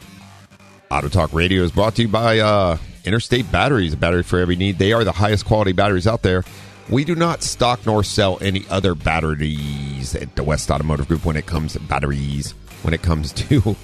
[0.92, 4.56] Auto Talk Radio is brought to you by uh, Interstate Batteries, a battery for every
[4.56, 4.78] need.
[4.78, 6.44] They are the highest quality batteries out there.
[6.88, 11.36] We do not stock nor sell any other batteries at the West Automotive Group when
[11.36, 12.52] it comes to batteries,
[12.84, 13.76] when it comes to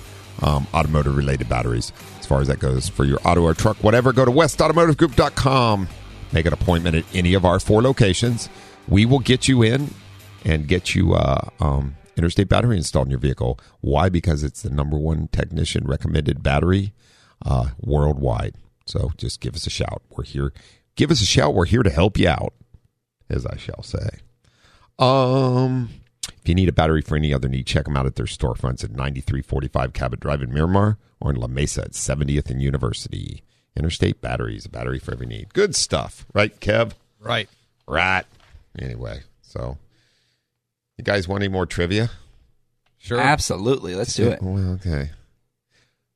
[0.44, 1.92] um, automotive related batteries.
[2.20, 5.88] As far as that goes for your auto or truck, whatever, go to westautomotivegroup.com.
[6.32, 8.50] Make an appointment at any of our four locations.
[8.88, 9.90] We will get you in
[10.46, 13.60] and get you uh, um, Interstate Battery installed in your vehicle.
[13.82, 14.10] Why?
[14.10, 16.94] Because it's the number one technician recommended battery
[17.46, 18.56] uh, worldwide.
[18.86, 20.02] So just give us a shout.
[20.10, 20.54] We're here.
[20.96, 21.54] Give us a shout.
[21.54, 22.54] We're here to help you out,
[23.30, 24.10] as I shall say.
[24.98, 25.90] Um,
[26.42, 28.84] if you need a battery for any other need, check them out at their storefronts
[28.84, 33.44] at 9345 Cabot Drive in Miramar or in La Mesa at 70th and University.
[33.76, 35.54] Interstate Batteries, a battery for every need.
[35.54, 36.94] Good stuff, right, Kev?
[37.20, 37.48] Right.
[37.88, 38.26] Right.
[38.80, 39.78] Anyway, so
[40.98, 42.10] you guys want any more trivia?
[42.98, 43.20] Sure.
[43.20, 43.96] Absolutely.
[43.96, 44.42] Let's do it.
[44.42, 45.12] Well, okay.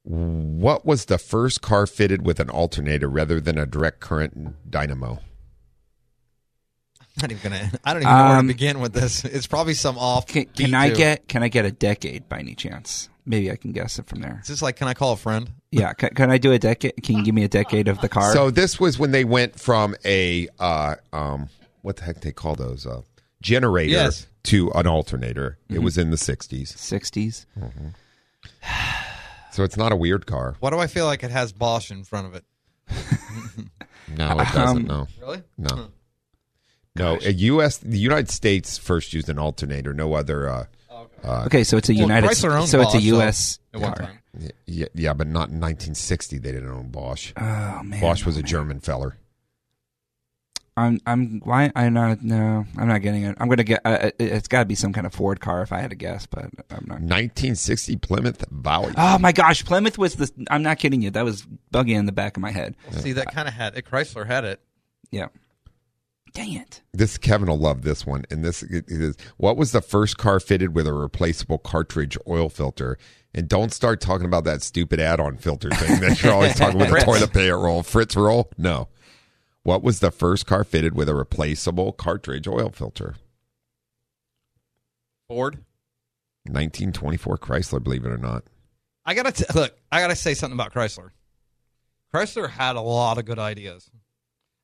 [0.04, 5.20] What was the first car fitted with an alternator rather than a direct current dynamo?
[7.00, 7.72] I'm not even gonna.
[7.84, 9.24] I don't even know where to Um, begin with this.
[9.26, 10.26] It's probably some off.
[10.26, 10.96] Can, beat, can I too.
[10.96, 13.10] get can I get a decade by any chance?
[13.26, 14.40] Maybe I can guess it from there.
[14.42, 14.78] Is this like?
[14.78, 15.52] Can I call a friend?
[15.72, 17.04] Yeah, can, can I do a decade?
[17.04, 18.34] Can you give me a decade of the car?
[18.34, 21.50] So this was when they went from a uh, um,
[21.82, 23.02] what the heck they call those uh,
[23.42, 24.26] generator Yes.
[24.44, 25.58] To an alternator.
[25.70, 26.74] It was in the '60s.
[26.76, 27.46] 60s.
[29.52, 30.56] So it's not a weird car.
[30.60, 32.46] Why do I feel like it has Bosch in front of it?
[34.18, 34.92] No, it doesn't.
[34.92, 35.42] Um, no, Really?
[35.58, 35.88] no,
[36.98, 37.18] no.
[37.24, 37.78] A U.S.
[37.78, 39.94] The United States first used an alternator.
[39.94, 40.50] No other.
[40.50, 40.66] Uh,
[41.24, 42.30] Okay, so it's a Well, United.
[42.32, 43.60] Chrysler owned so it's a Bosch, so- U.S.
[43.74, 44.20] Car.
[44.66, 46.40] yeah, yeah, but not in 1960.
[46.40, 47.32] They didn't own Bosch.
[47.38, 48.50] Oh man, Bosch was oh, a man.
[48.50, 49.18] German feller.
[50.82, 51.00] I'm.
[51.06, 51.40] I'm.
[51.44, 51.72] Why?
[51.76, 52.22] I'm not.
[52.22, 53.38] No, I'm not getting it.
[53.40, 53.82] I'm gonna get.
[53.86, 55.96] Uh, it- it's got to be some kind of Ford car if I had to
[55.96, 57.00] guess, but I'm not.
[57.02, 58.96] 1960 Plymouth Valiant.
[58.98, 60.30] Oh my gosh, Plymouth was the.
[60.50, 61.12] I'm not kidding you.
[61.12, 62.76] That was bugging in the back of my head.
[62.92, 63.86] See, that kind of had it.
[63.86, 64.60] Chrysler had it.
[65.12, 65.28] Yeah.
[66.34, 66.82] Dang it.
[66.94, 68.24] This Kevin will love this one.
[68.32, 72.48] And this it is what was the first car fitted with a replaceable cartridge oil
[72.48, 72.98] filter?
[73.34, 76.86] And don't start talking about that stupid add-on filter thing that you're always talking about
[76.86, 77.06] the Frantz.
[77.06, 78.50] toilet paper roll, Frantz roll.
[78.58, 78.88] No.
[79.64, 83.16] What was the first car fitted with a replaceable cartridge oil filter?
[85.28, 85.56] Ford.
[86.46, 88.44] 1924 Chrysler, believe it or not.
[89.06, 89.76] I gotta t- look.
[89.92, 91.10] I gotta say something about Chrysler.
[92.14, 93.90] Chrysler had a lot of good ideas.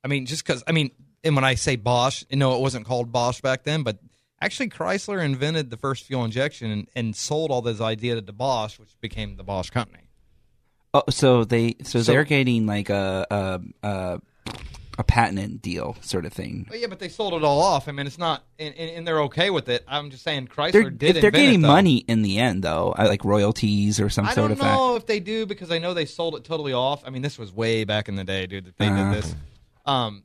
[0.03, 0.91] I mean, just because I mean,
[1.23, 3.99] and when I say Bosch, you know, it wasn't called Bosch back then, but
[4.41, 8.79] actually Chrysler invented the first fuel injection and, and sold all those ideas to Bosch,
[8.79, 10.09] which became the Bosch company.
[10.93, 11.75] Oh, so they.
[11.83, 14.19] So, So- they're getting like a a a,
[14.97, 16.65] a patent deal sort of thing.
[16.67, 17.87] But yeah, but they sold it all off.
[17.87, 19.83] I mean, it's not, and, and, they're okay with it.
[19.87, 21.15] I'm just saying Chrysler They're, did.
[21.17, 24.33] if they're invent it, getting money in the end, though, like royalties or some I
[24.33, 24.59] sort of.
[24.59, 24.77] I don't of fact.
[24.77, 27.03] know if they do because I know they sold it totally off.
[27.05, 28.65] I mean, this was way back in the day, dude.
[28.65, 29.11] That they Uh.
[29.13, 29.35] did this.
[29.85, 30.23] Um,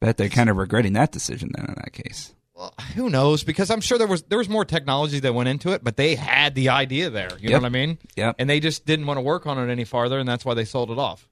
[0.00, 2.34] Bet they're kind of regretting that decision then in that case.
[2.54, 3.44] Well, who knows?
[3.44, 6.16] Because I'm sure there was there was more technology that went into it, but they
[6.16, 7.30] had the idea there.
[7.40, 7.98] You know what I mean?
[8.16, 8.36] Yep.
[8.38, 10.64] And they just didn't want to work on it any farther, and that's why they
[10.66, 11.28] sold it off.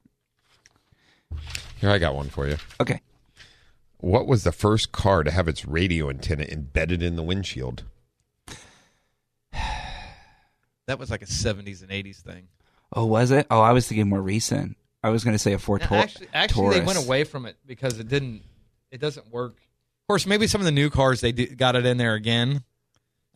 [1.81, 2.57] Here I got one for you.
[2.81, 3.01] Okay.
[3.99, 7.85] What was the first car to have its radio antenna embedded in the windshield?
[10.87, 12.49] That was like a 70s and 80s thing.
[12.93, 13.47] Oh, was it?
[13.49, 14.77] Oh, I was thinking more recent.
[15.05, 17.47] I was going to say a Ford No, Tor- actually, actually, they went away from
[17.47, 18.43] it because it didn't.
[18.91, 19.53] It doesn't work.
[19.53, 22.65] Of course, maybe some of the new cars they do, got it in there again.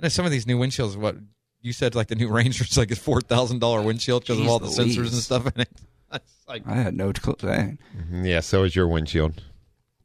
[0.01, 0.97] I know some of these new windshields.
[0.97, 1.15] What
[1.63, 4.59] you said, like the new Ranger's like a four thousand dollar windshield because of all
[4.59, 5.69] the sensors and stuff in it.
[6.15, 7.37] It's like, I had no clue.
[7.41, 9.43] Hey, Mhm, Yeah, so is your windshield.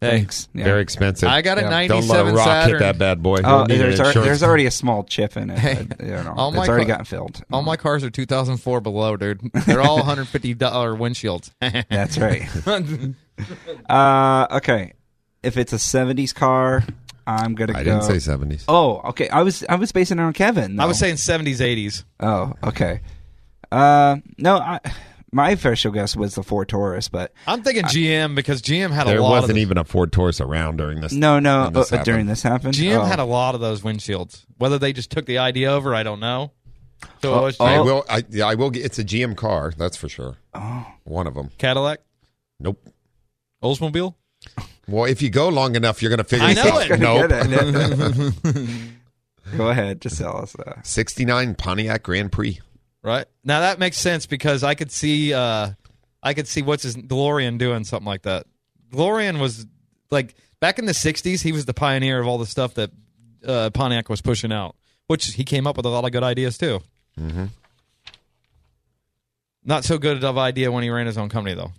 [0.01, 0.47] Thanks.
[0.53, 0.63] Yeah.
[0.63, 1.27] Very expensive.
[1.27, 1.87] I got a Yeah.
[1.87, 2.69] Don't let a '97 rock Saturn.
[2.71, 3.39] hit that bad boy.
[3.39, 5.59] Oh, Don't there's, al- insurance- there's already a small chip in it.
[5.59, 7.41] Hey, but, you know, all my it's already car- gotten filled.
[7.51, 9.41] All my cars are 2004 below, dude.
[9.65, 11.51] They're all 150 dollar windshields.
[11.89, 12.47] That's right.
[13.89, 14.93] uh, okay.
[15.43, 16.83] If it's a '70s car,
[17.27, 17.99] I'm gonna I go.
[17.99, 18.63] didn't say 70s.
[18.67, 19.29] Oh, okay.
[19.29, 20.79] I was I was basing it on Kevin.
[20.79, 22.03] I was saying 70s, 80s.
[22.19, 23.01] Oh, okay.
[23.71, 24.79] Uh, no, I,
[25.31, 29.11] my official guess was the Ford Taurus, but I'm thinking GM because GM had a
[29.11, 31.11] There lot of wasn't of the- even a Ford Taurus around during this.
[31.11, 31.65] no, no.
[31.65, 32.29] when this uh, during happened.
[32.29, 33.05] this happened, GM oh.
[33.05, 34.45] had a lot of those windshields.
[34.57, 36.51] Whether they just took the idea over, I don't know.
[37.21, 37.65] So it uh, was oh.
[37.65, 38.05] I will.
[38.09, 38.69] I, yeah, I will.
[38.69, 39.73] Get, it's a GM car.
[39.77, 40.37] That's for sure.
[40.53, 40.85] Oh.
[41.03, 41.51] One of them.
[41.57, 41.99] Cadillac,
[42.59, 42.85] Nope.
[43.63, 44.15] Oldsmobile.
[44.87, 46.45] Well, if you go long enough, you're going to figure.
[46.45, 46.99] I know out- it.
[46.99, 47.29] Nope.
[47.29, 48.69] Get it.
[49.57, 50.85] Go ahead, just tell us that.
[50.85, 52.59] 69 Pontiac Grand Prix.
[53.01, 55.71] Right now that makes sense because I could see, uh,
[56.21, 58.45] I could see what's his DeLorean doing something like that.
[58.91, 59.65] DeLorean was
[60.11, 61.41] like back in the '60s.
[61.41, 62.91] He was the pioneer of all the stuff that
[63.45, 64.75] uh, Pontiac was pushing out,
[65.07, 66.81] which he came up with a lot of good ideas too.
[67.17, 67.45] Mm-hmm.
[69.63, 71.71] Not so good of idea when he ran his own company though.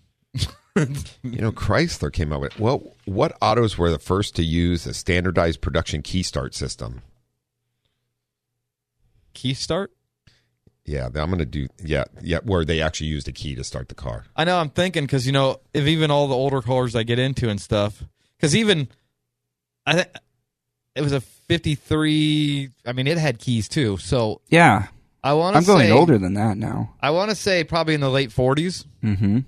[1.22, 2.58] You know, Chrysler came up with.
[2.58, 7.02] Well, what autos were the first to use a standardized production key start system?
[9.34, 9.92] Key start.
[10.86, 11.68] Yeah, I'm going to do.
[11.84, 14.24] Yeah, yeah, where they actually used a key to start the car.
[14.34, 14.58] I know.
[14.58, 17.60] I'm thinking because you know, if even all the older cars I get into and
[17.60, 18.02] stuff,
[18.36, 18.88] because even
[19.86, 20.08] I think
[20.96, 22.70] it was a '53.
[22.86, 23.96] I mean, it had keys too.
[23.98, 24.86] So Yeah,
[25.22, 25.58] I want to.
[25.58, 26.94] I'm going say, older than that now.
[27.00, 28.84] I want to say probably in the late 40s.
[29.04, 29.38] Mm-hmm.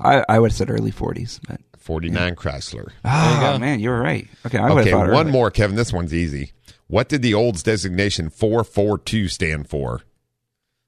[0.00, 2.90] I I would have said early 40s, but 49 Chrysler.
[3.04, 3.58] oh go.
[3.58, 4.28] man, you're right.
[4.44, 5.30] Okay, I Okay, one early.
[5.30, 5.76] more, Kevin.
[5.76, 6.52] This one's easy.
[6.86, 10.02] What did the Olds designation 442 stand for?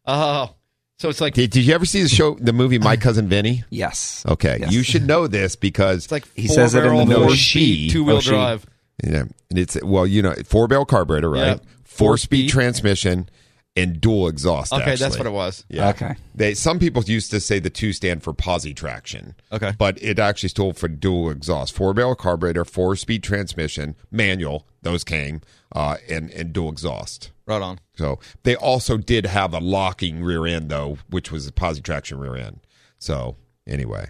[0.06, 0.54] Oh,
[0.98, 3.64] so it's like Did, did you ever see the show, the movie My Cousin Vinny?
[3.70, 4.24] Yes.
[4.28, 4.72] Okay, Yes.
[4.72, 7.14] you should know this because it's like He says it in the four-barrel, movie.
[7.20, 8.30] four No, speed, she- two wheel oh, she.
[8.30, 8.66] drive.
[9.04, 11.46] Yeah, and it's well, you know, four barrel carburetor, right?
[11.48, 11.64] Yep.
[11.84, 12.50] Four speed Four-speed.
[12.50, 13.28] transmission
[13.76, 14.72] and dual exhaust.
[14.72, 15.64] Okay, that's what it was.
[15.68, 15.90] Yeah.
[15.90, 16.14] Okay.
[16.34, 19.34] They some people used to say the two stand for posi traction.
[19.52, 19.72] Okay.
[19.78, 21.74] But it actually stood for dual exhaust.
[21.74, 27.30] Four barrel carburetor, four speed transmission, manual, those came, uh, and, and dual exhaust.
[27.46, 27.78] Right on.
[27.96, 32.18] So they also did have a locking rear end though, which was a posi traction
[32.18, 32.60] rear end.
[32.98, 34.08] So anyway,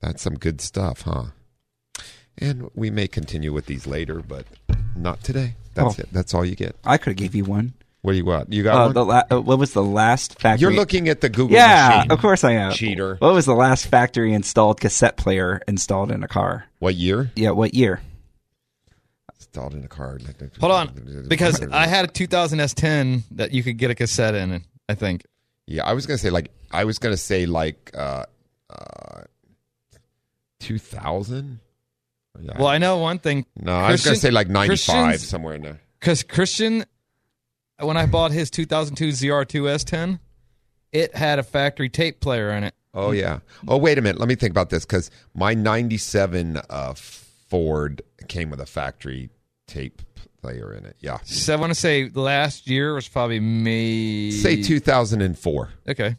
[0.00, 1.24] that's some good stuff, huh?
[2.40, 4.46] And we may continue with these later, but
[4.96, 5.56] not today.
[5.74, 6.02] That's Oh.
[6.02, 6.08] it.
[6.12, 6.76] That's all you get.
[6.84, 7.74] I could have gave you one.
[8.02, 8.52] What do you got?
[8.52, 8.94] You got Uh, one?
[8.94, 10.60] the la- uh, what was the last factory?
[10.62, 12.12] You're looking at the Google Yeah, machine.
[12.12, 12.72] of course I am.
[12.72, 13.16] Cheater.
[13.18, 16.66] What was the last factory installed cassette player installed in a car?
[16.78, 17.32] What year?
[17.34, 18.00] Yeah, what year?
[19.34, 20.18] Installed in a car.
[20.60, 24.62] Hold on, because I had a 2000 S10 that you could get a cassette in.
[24.88, 25.24] I think.
[25.66, 28.24] Yeah, I was gonna say like I was gonna say like uh
[28.70, 29.22] uh
[30.60, 31.60] two thousand.
[32.40, 32.52] Yeah.
[32.58, 33.44] Well, I know one thing.
[33.60, 35.80] no, I was gonna say like ninety five Christian's- somewhere in there.
[36.00, 36.84] Because Christian,
[37.80, 40.20] when I bought his 2002 ZR2 S10,
[40.92, 42.74] it had a factory tape player in it.
[42.94, 43.40] Oh yeah.
[43.66, 44.18] Oh wait a minute.
[44.18, 49.30] Let me think about this because my '97 uh, Ford came with a factory
[49.66, 50.02] tape
[50.40, 50.96] player in it.
[51.00, 51.18] Yeah.
[51.24, 54.30] So I want to say last year was probably May.
[54.30, 55.68] Say 2004.
[55.88, 56.16] Okay,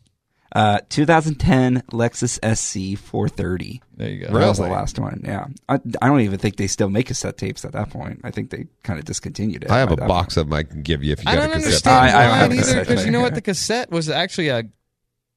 [0.51, 3.81] Uh, 2010 Lexus SC 430.
[3.97, 4.33] there you go.
[4.33, 4.75] That was the Really?
[4.75, 5.21] last one.
[5.23, 8.21] Yeah, I, I don't even think they still make cassette tapes at that point.
[8.23, 9.69] I think they kind of discontinued it.
[9.69, 11.35] I have by a that box of them I can give you if you I
[11.35, 11.65] got don't a cassette.
[11.91, 12.61] understand I- I don't why have a either.
[12.63, 14.63] cassette Because you know what, the cassette was actually a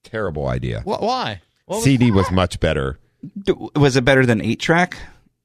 [0.04, 0.80] Terrible idea.
[0.80, 1.40] wh- why?
[1.66, 2.98] What was- CD was much better.
[3.44, 4.96] D- Was it better than eight track?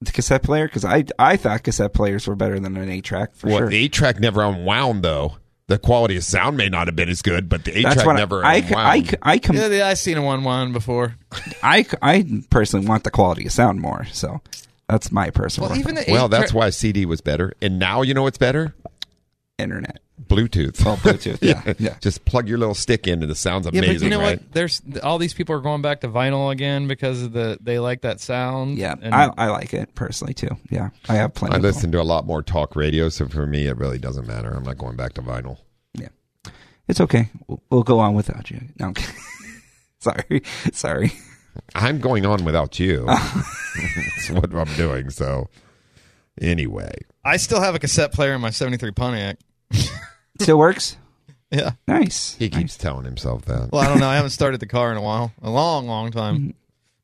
[0.02, 0.68] The cassette player?
[0.68, 3.70] Because I I thought cassette players were better than an eight track for Well, sure.
[3.70, 5.38] the eight track never unwound though.
[5.68, 8.44] The quality of sound may not have been as good, but the eight track never
[8.44, 8.74] I I.
[8.74, 11.16] I, I, com- Yeah, yeah, I seen a one one before.
[11.64, 14.06] I, I personally want the quality of sound more.
[14.14, 14.40] So
[14.88, 17.54] that's my personal Well, even the well, that's tra- why CD was better.
[17.62, 18.76] And now you know what's better?
[19.58, 20.00] internet.
[20.28, 20.86] Bluetooth.
[20.86, 21.40] Oh, Bluetooth.
[21.42, 21.98] Yeah, yeah.
[22.02, 23.84] Just plug your little stick in and it sounds amazing.
[23.84, 24.42] Yeah, amazing, but you know right?
[24.42, 24.52] what?
[24.52, 28.02] There's all these people are going back to vinyl again because of the they like
[28.02, 28.78] that sound.
[28.78, 30.50] Yeah, and I, I like it personally too.
[30.70, 31.54] Yeah, I have plenty.
[31.54, 34.28] I of listen to a lot more talk radio, so for me, it really doesn't
[34.28, 34.50] matter.
[34.50, 35.58] I'm not going back to vinyl.
[35.94, 36.10] Yeah,
[36.88, 37.30] it's okay.
[37.48, 38.62] We'll, we'll go on without you.
[38.80, 38.94] No, I'm
[40.00, 41.12] sorry, sorry.
[41.76, 43.06] I'm going on without you.
[43.08, 45.10] That's what I'm doing.
[45.10, 45.50] So,
[46.40, 46.92] anyway,
[47.26, 49.38] I still have a cassette player in my '73 Pontiac.
[50.42, 50.98] Still works.
[51.50, 51.72] Yeah.
[51.88, 52.36] Nice.
[52.36, 53.72] he keeps telling himself that.
[53.72, 54.10] Well, I don't know.
[54.10, 56.36] I haven't started the car in a while, a long, long time.
[56.38, 56.50] Mm-hmm.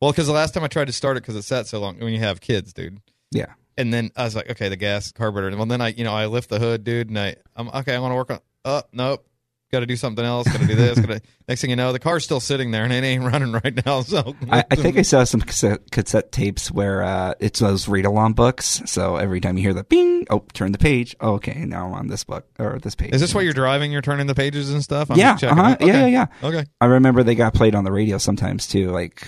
[0.02, 1.98] Well, because the last time I tried to start it because it sat so long.
[2.00, 3.00] When you have kids, dude.
[3.32, 3.54] Yeah.
[3.78, 5.56] And then I was like, okay, the gas carburetor.
[5.56, 7.96] Well, then I, you know, I lift the hood, dude, and I, I'm okay.
[7.96, 8.40] I want to work on.
[8.66, 9.26] Oh, nope.
[9.74, 10.47] Got to do something else.
[10.47, 10.99] Got to do this.
[10.99, 13.84] Gotta, next thing you know, the car's still sitting there and it ain't running right
[13.84, 14.01] now.
[14.01, 18.05] So I, I think I saw some cassette, cassette tapes where uh, it's those read
[18.05, 18.84] along books.
[18.86, 21.15] So every time you hear the bing, oh, turn the page.
[21.19, 23.15] Oh, okay, now I'm on this book or this page.
[23.15, 23.91] Is this why you're driving?
[23.91, 25.09] You're turning the pages and stuff.
[25.09, 25.71] I'm yeah, uh-huh.
[25.71, 25.88] Okay.
[25.88, 26.47] yeah, yeah, yeah.
[26.47, 26.65] Okay.
[26.80, 28.91] I remember they got played on the radio sometimes too.
[28.91, 29.26] Like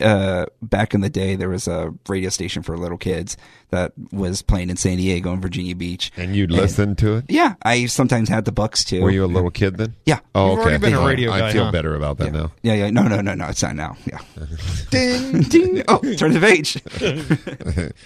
[0.00, 3.36] uh, back in the day, there was a radio station for little kids
[3.70, 6.12] that was playing in San Diego and Virginia Beach.
[6.16, 7.24] And you'd listen to it?
[7.28, 9.02] Yeah, I sometimes had the books too.
[9.02, 9.94] Were you a little kid then?
[10.04, 10.20] Yeah.
[10.34, 10.68] Oh, You've okay.
[10.68, 11.72] already been a I- radio I guy, feel huh?
[11.72, 12.52] better about that now.
[12.62, 12.90] Yeah, yeah.
[12.90, 13.48] No, no, no, no.
[13.48, 13.96] It's not now.
[14.06, 14.18] Yeah.
[14.90, 15.40] Ding.
[15.48, 15.82] Ding.
[15.88, 17.92] Oh, turn the page.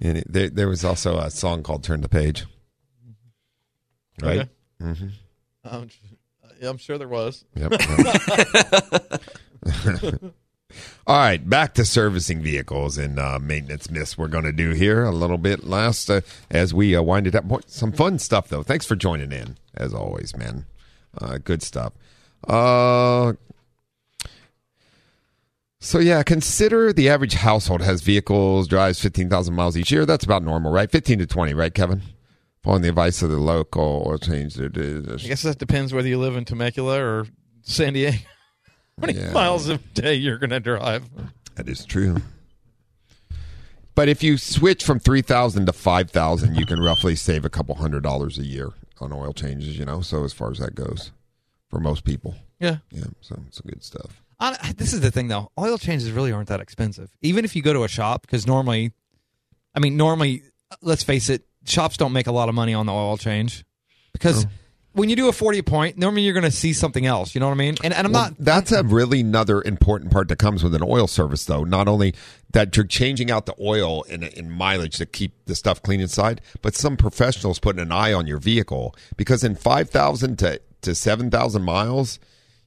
[0.00, 2.46] And it, there, there was also a song called "Turn the Page."
[4.20, 4.48] Right.
[4.82, 5.10] Okay.
[5.64, 5.88] I'm,
[6.60, 7.44] yeah, I'm sure there was.
[7.54, 7.72] Yep.
[11.06, 14.16] All right, back to servicing vehicles and uh, maintenance myths.
[14.16, 17.34] We're going to do here a little bit last uh, as we uh, wind it
[17.34, 17.44] up.
[17.66, 18.62] Some fun stuff though.
[18.62, 20.64] Thanks for joining in as always, man.
[21.18, 21.92] Uh, good stuff.
[22.48, 23.34] Uh,
[25.80, 30.06] so yeah, consider the average household has vehicles drives fifteen thousand miles each year.
[30.06, 30.90] That's about normal, right?
[30.90, 32.00] Fifteen to twenty, right, Kevin?
[32.62, 34.70] Following the advice of the local or change their.
[34.70, 37.26] I guess that depends whether you live in Temecula or
[37.60, 38.16] San Diego.
[39.00, 39.32] How many Yeah.
[39.32, 41.04] miles a day you're going to drive?
[41.56, 42.22] That is true.
[43.94, 47.50] But if you switch from three thousand to five thousand, you can roughly save a
[47.50, 48.70] couple hundred dollars a year
[49.00, 49.78] on oil changes.
[49.78, 51.12] You know, so as far as that goes,
[51.68, 52.78] for most people, Yeah.
[52.90, 54.20] yeah, so it's good stuff.
[54.40, 55.52] I, this is the thing, though.
[55.58, 57.08] Oil changes really aren't that expensive.
[57.22, 58.92] Even if you go to a shop, because normally,
[59.74, 60.42] I mean, normally,
[60.82, 63.64] let's face it, shops don't make a lot of money on the oil change.
[64.12, 64.46] Because
[64.94, 67.34] when you do a 40 point, normally you're going to see something else.
[67.34, 67.74] You know what I mean?
[67.84, 68.34] And, and I'm Well, not.
[68.38, 71.64] That's a really another important part that comes with an oil service, though.
[71.64, 72.14] Not only
[72.52, 76.40] that you're changing out the oil in, in mileage to keep the stuff clean inside,
[76.62, 80.94] but some professionals putting an eye on your vehicle because in five thousand to to
[80.94, 82.18] seven thousand miles,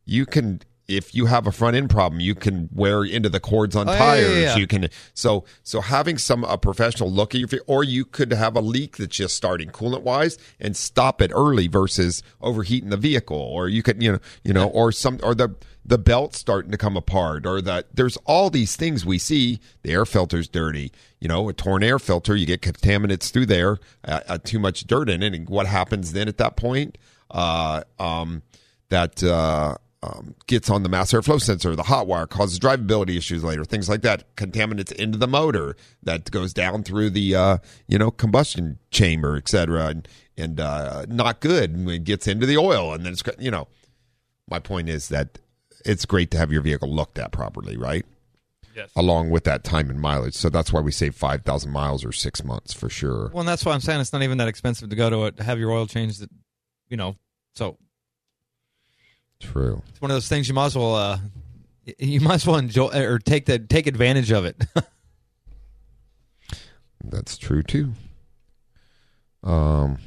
[0.06, 0.62] you can.
[0.88, 3.98] If you have a front end problem, you can wear into the cords on Oh,
[3.98, 4.30] tires.
[4.36, 4.56] yeah, yeah.
[4.56, 8.32] You can so so having some a professional look at your feet, or you could
[8.32, 12.96] have a leak that's just starting coolant wise and stop it early versus overheating the
[12.98, 15.54] vehicle or you could you know you know or some or the
[15.86, 19.92] the belt starting to come apart or that there's all these things we see the
[19.92, 24.20] air filter's dirty you know a torn air filter you get contaminants through there uh,
[24.28, 26.98] uh, too much dirt in it and what happens then at that point
[27.32, 28.42] uh um
[28.90, 33.44] that uh um, gets on the mass airflow sensor, the hot wire causes drivability issues
[33.44, 34.36] later, things like that.
[34.36, 39.88] Contaminants into the motor that goes down through the uh, you know combustion chamber, etc.,
[39.88, 41.72] and, and uh, not good.
[41.72, 43.68] And it gets into the oil, and then it's you know.
[44.50, 45.40] My point is that
[45.84, 48.06] it's great to have your vehicle looked at properly, right?
[48.74, 48.92] Yes.
[48.96, 52.12] Along with that time and mileage, so that's why we save five thousand miles or
[52.12, 53.32] six months for sure.
[53.34, 55.38] Well, and that's why I'm saying it's not even that expensive to go to it
[55.38, 56.26] to have your oil changed.
[56.88, 57.16] You know,
[57.56, 57.78] so
[59.40, 59.82] True.
[59.90, 61.20] it's one of those things you might as well uh,
[62.00, 64.64] you might as well enjoy or take the take advantage of it.
[67.04, 67.94] That's true too.
[69.44, 70.00] Um.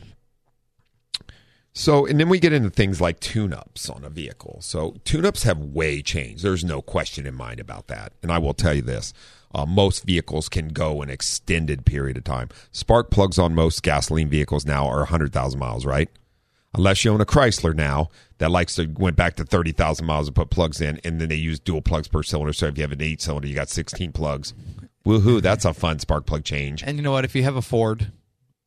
[1.73, 4.59] So, and then we get into things like tune-ups on a vehicle.
[4.61, 6.43] So, tune-ups have way changed.
[6.43, 8.13] There's no question in mind about that.
[8.23, 9.15] And I will tell you this:
[9.55, 12.49] uh, most vehicles can go an extended period of time.
[12.73, 16.11] Spark plugs on most gasoline vehicles now are 100,000 miles, right?
[16.75, 20.37] Unless you own a Chrysler now that likes to went back to 30,000 miles and
[20.37, 22.53] put plugs in, and then they use dual plugs per cylinder.
[22.53, 24.55] So if you have an eight cylinder, you got 16 plugs.
[25.05, 25.43] Woohoo!
[25.43, 26.83] That's a fun spark plug change.
[26.85, 27.25] and you know what?
[27.25, 28.13] If you have a Ford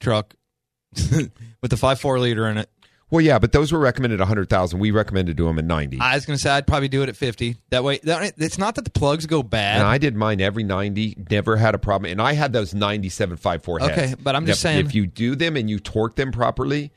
[0.01, 0.35] truck
[1.11, 2.69] with the five four liter in it,
[3.09, 4.79] Well, yeah, but those were recommended 100,000.
[4.79, 5.99] We recommended doing them at 90.
[6.01, 7.55] I was going to say I'd probably do it at fifty.
[7.69, 9.77] That way, that, it's not that the plugs go bad.
[9.79, 12.11] and I did mine every 90, never had a problem.
[12.11, 13.91] And I had those 9754 heads.
[13.91, 16.91] Okay, but I'm just If- saying- If you do them and you torque them properly,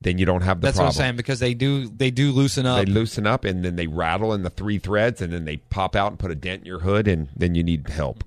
[0.00, 0.86] then you don't have the That's problem.
[0.88, 2.84] what I'm saying because they do they do loosen up.
[2.84, 5.96] They loosen up and then they rattle in the three threads and then they pop
[5.96, 8.22] out and put a dent in your hood and then you need help.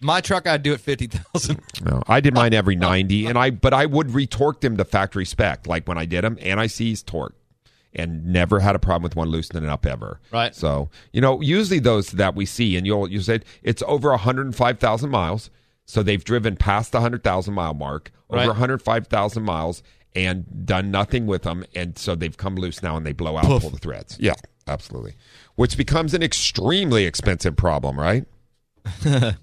[0.00, 1.60] My truck, I'd do it fifty thousand.
[1.84, 5.24] No, I did mine every 90 and I but I would retorque them to factory
[5.26, 7.34] spec like when I did them anti-seize torque
[7.94, 10.20] and never had a problem with one loosening up ever.
[10.32, 10.54] Right.
[10.54, 15.10] So, you know, usually those that we see and you'll you said it's over 105,000
[15.10, 15.50] miles.
[15.84, 18.46] So they've driven past the 100,000 mile mark, over Right.
[18.48, 19.82] 105,000 miles
[20.24, 23.44] and done nothing with them and so they've come loose now and they blow out
[23.44, 24.16] and pull the threads.
[24.20, 24.34] Yeah,
[24.66, 25.14] absolutely.
[25.54, 28.24] Which becomes an extremely expensive problem, right?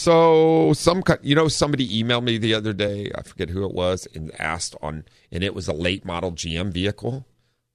[0.00, 3.12] So some, you know, somebody emailed me the other day.
[3.14, 6.72] I forget who it was, and asked on, and it was a late model GM
[6.72, 7.26] vehicle,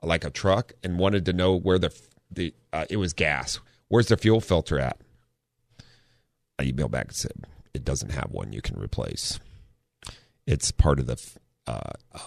[0.02, 1.96] like a truck, and wanted to know where the
[2.32, 3.60] the uh, it was gas.
[3.89, 4.98] Where's the fuel filter at?
[6.58, 9.39] I emailed back and said it doesn't have one you can replace.
[10.48, 11.18] It's part of the
[11.68, 11.80] uh,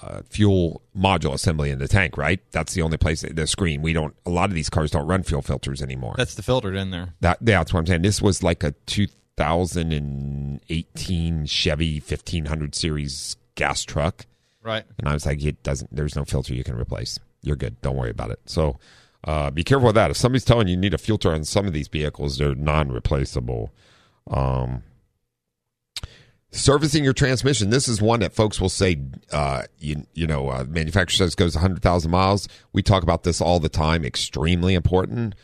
[0.03, 2.41] uh, fuel module assembly in the tank, right?
[2.51, 3.81] That's the only place the screen.
[3.83, 4.15] We don't.
[4.27, 6.15] A lot of these cars don't run fuel filters anymore.
[6.17, 7.15] That's the filtered in there.
[7.21, 8.03] That yeah, that's what I'm saying.
[8.03, 14.27] This was like a 2018 Chevy 1500 series gas truck,
[14.63, 14.85] Right.
[14.99, 15.95] and I was like, it doesn't.
[15.95, 17.19] There's no filter you can replace.
[17.43, 17.81] You're good.
[17.83, 18.41] Don't worry about it.
[18.47, 18.79] So.
[19.25, 20.13] Uh, be careful with that.
[20.13, 23.73] If somebody's telling you you need a filter on some of these vehicles, they're non-replaceable.
[24.31, 24.85] Um,
[26.51, 27.71] servicing your transmission.
[27.71, 29.01] This is one that folks will say,
[29.33, 32.49] uh, you, you know, uh, manufacturer says goes 100,000 miles.
[32.73, 34.05] We talk about this all the time.
[34.05, 35.35] Extremely important.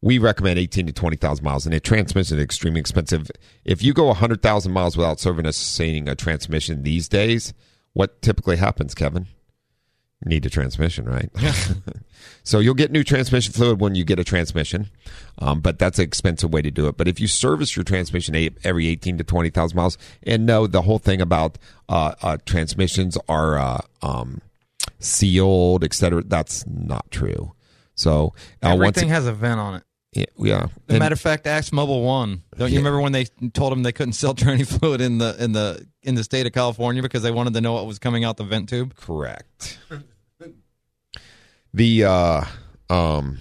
[0.00, 3.30] We recommend 18 to 20,000 miles, and a transmission is extremely expensive.
[3.64, 7.54] If you go 100,000 miles without servicing a transmission these days,
[7.92, 9.28] what typically happens, Kevin?
[10.24, 11.30] Need a transmission, right?
[12.44, 14.88] so you'll get new transmission fluid when you get a transmission,
[15.38, 16.96] um, but that's an expensive way to do it.
[16.96, 20.98] But if you service your transmission every 18 to 20,000 miles, and know the whole
[21.00, 21.58] thing about
[21.88, 24.40] uh, uh, transmissions are uh, um,
[25.00, 27.52] sealed, et cetera, that's not true.
[27.94, 29.82] So uh, Everything has a vent on it.
[30.12, 30.54] yeah, yeah.
[30.64, 32.42] As a And- matter of fact, Axe Mobil One.
[32.56, 32.78] Don't you Yeah.
[32.78, 36.14] remember when they told them they couldn't sell tranny fluid in the in the in
[36.14, 38.68] the state of California because they wanted to know what was coming out the vent
[38.68, 38.94] tube?
[38.94, 39.78] Correct.
[41.74, 42.44] the uh
[42.90, 43.38] um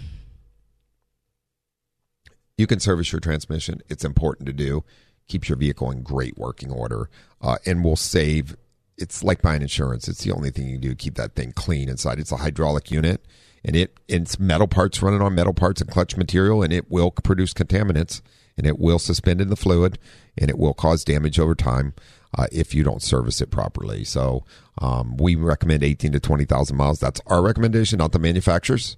[2.61, 3.81] you can service your transmission.
[3.89, 4.83] It's important to do.
[5.27, 7.09] Keeps your vehicle in great working order,
[7.41, 8.55] uh, and will save.
[8.97, 10.07] It's like buying insurance.
[10.07, 10.89] It's the only thing you can do.
[10.89, 12.19] To keep that thing clean inside.
[12.19, 13.25] It's a hydraulic unit,
[13.65, 17.09] and it it's metal parts running on metal parts and clutch material, and it will
[17.09, 18.21] produce contaminants,
[18.57, 19.97] and it will suspend in the fluid,
[20.37, 21.93] and it will cause damage over time
[22.37, 24.03] uh, if you don't service it properly.
[24.03, 24.45] So
[24.79, 26.99] um, we recommend 18 to 20,000 miles.
[26.99, 28.97] That's our recommendation, not the manufacturer's.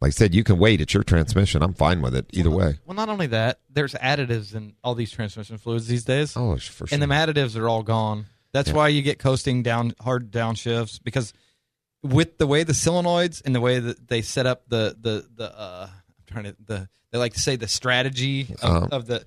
[0.00, 0.80] Like I said, you can wait.
[0.80, 1.62] It's your transmission.
[1.62, 2.78] I'm fine with it either way.
[2.86, 6.86] Well, not only that, there's additives in all these transmission fluids these days, Oh, for
[6.86, 6.88] sure.
[6.90, 8.24] and them additives are all gone.
[8.52, 8.76] That's Yeah.
[8.76, 11.34] why you get coasting down hard downshifts because
[12.02, 15.54] with the way the solenoids and the way that they set up the the the
[15.56, 18.88] uh, I'm trying to the they like to say the strategy of, Uh-huh.
[18.90, 19.26] of the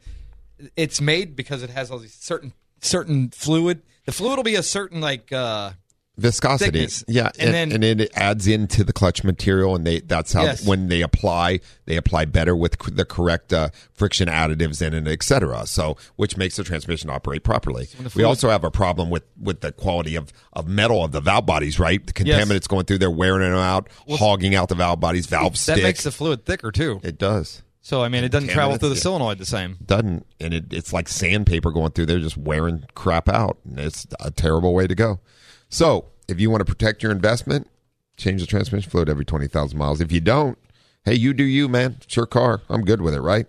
[0.75, 2.51] it's made because it has all these certain
[2.83, 3.81] certain fluid.
[4.05, 5.71] The fluid will be a certain like uh
[6.17, 6.71] viscosity.
[6.71, 7.03] thickness.
[7.07, 10.43] Yeah, And and, then- and it adds into the clutch material, and they that's how
[10.43, 10.65] Yes.
[10.65, 15.07] when they apply, they apply better with c- the correct uh, friction additives in it,
[15.11, 15.65] etc.
[15.65, 17.87] So, which makes the transmission operate properly.
[18.15, 21.45] We also have a problem with with the quality of of metal of the valve
[21.47, 22.05] bodies, right?
[22.05, 22.45] The Yes.
[22.45, 25.81] contaminants going through there, wearing them out, hogging out the valve bodies, valve that stick.
[25.83, 26.99] makes the fluid thicker too.
[27.03, 27.63] it does.
[27.83, 29.01] So I mean, it doesn't travel through the yeah.
[29.01, 29.77] solenoid the same.
[29.85, 33.57] doesn't and it, it's like sandpaper going through there just wearing crap out.
[33.65, 35.19] And it's a terrible way to go.
[35.67, 37.69] So if you want to protect your investment
[38.15, 39.99] change the transmission fluid every 20000 miles.
[39.99, 40.57] If you don't
[41.03, 41.97] hey you do you man.
[42.01, 42.61] It's your car.
[42.69, 43.47] I'm good with it right?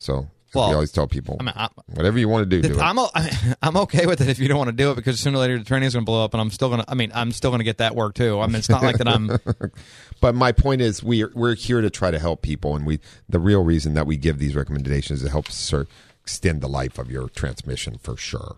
[0.00, 2.78] So Well, we always tell people I mean, I, whatever you want to do do
[2.78, 2.82] it.
[2.82, 3.10] I'm o-
[3.62, 5.58] I'm okay with it if you don't want to do it because sooner or later
[5.58, 6.90] the training is going to blow up and I'm still going to.
[6.90, 8.40] I mean, I'm still going to get that work too.
[8.40, 9.30] I mean, it's not like that I'm.
[10.20, 13.38] but my point is we're we're here to try to help people and we the
[13.38, 15.86] real reason that we give these recommendations is to help sir,
[16.22, 18.56] extend the life of your transmission for sure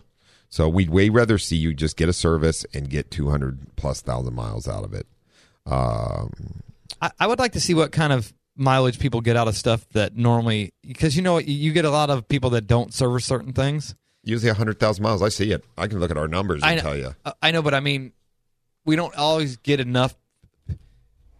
[0.48, 4.34] so we'd way rather see you just get a service and get 200 plus thousand
[4.34, 5.06] miles out of it
[5.66, 6.62] um,
[7.00, 9.88] I, I would like to see what kind of mileage people get out of stuff
[9.94, 13.52] that normally because you know you- get a lot of people that don't service certain
[13.52, 13.94] things.
[14.22, 16.96] usually 100000 miles i see it i can look at our numbers and know, tell
[16.96, 18.12] you I- I know, but I mean,
[18.84, 20.14] we don't always get enough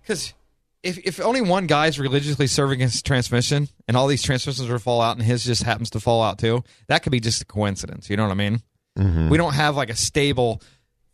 [0.02, 0.34] because
[0.82, 5.00] if if only one guy's religiously serving his transmission and all these transmissions will fall
[5.02, 8.08] out and his just happens to fall out too, that could be just a coincidence.
[8.08, 8.62] You know what I mean?
[8.98, 9.28] Mm-hmm.
[9.28, 10.62] We don't have like a stable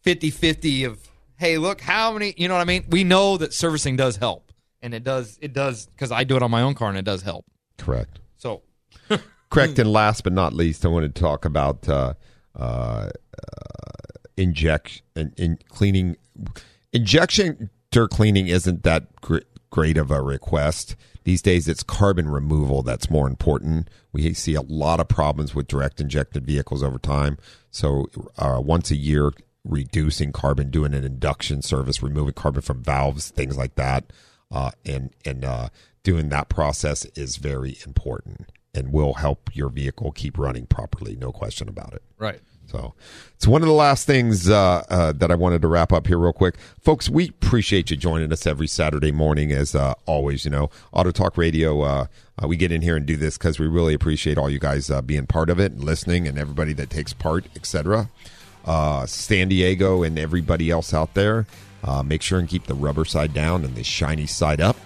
[0.04, 0.98] 50-50 of
[1.38, 2.32] hey, look how many.
[2.36, 2.84] You know what I mean?
[2.88, 4.45] We know that servicing does help,
[4.87, 7.05] and it does it does because I do it on my own car and it
[7.05, 7.45] does help.
[7.76, 8.62] correct So
[9.51, 9.78] Correct.
[9.78, 12.14] And last but not least, I want to talk about uh,
[12.55, 13.11] uh, uh,
[14.37, 16.16] injection and in cleaning.
[16.93, 19.39] Injection dirt cleaning isn't that gr-
[19.70, 21.68] great of a request these days.
[21.68, 23.89] It's carbon removal that's more important.
[24.12, 27.39] We see a lot of problems with direct injected vehicles over time.
[27.70, 28.07] So
[28.39, 29.32] uh, once a year,
[29.64, 34.12] reducing carbon, doing an induction service, removing carbon from valves, things like that,
[34.51, 35.68] uh, and and uh,
[36.03, 41.16] doing that process is very important and will help your vehicle keep running properly.
[41.16, 42.03] No question about it.
[42.18, 42.40] right.
[42.66, 42.94] So
[43.36, 46.18] it's one of the last things uh, uh, that I wanted to wrap up here
[46.18, 46.57] real quick.
[46.82, 50.44] Folks, we appreciate you joining us every Saturday morning as uh, always.
[50.44, 52.07] You know, Auto Talk Radio, uh,
[52.42, 54.90] uh, we get in here and do this because we really appreciate all you guys
[54.90, 58.11] uh, being part of it and listening and everybody that takes part, etc.
[58.64, 61.47] Uh, San Diego and everybody else out there,
[61.87, 64.76] uh, make sure and keep the rubber side down and the shiny side up.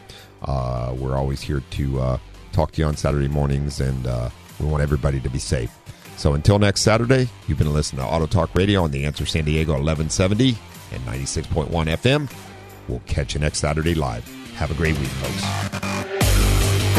[0.43, 2.19] Uh, we're always here to uh,
[2.53, 5.71] talk to you on Saturday mornings, and uh, we want everybody to be safe.
[6.17, 9.45] So until next Saturday, you've been listening to Auto Talk Radio on the Answer San
[9.45, 10.57] Diego 1170
[10.93, 12.31] and 96.1 FM.
[12.89, 14.27] We'll catch you next Saturday live.
[14.57, 16.00] Have a great week, folks.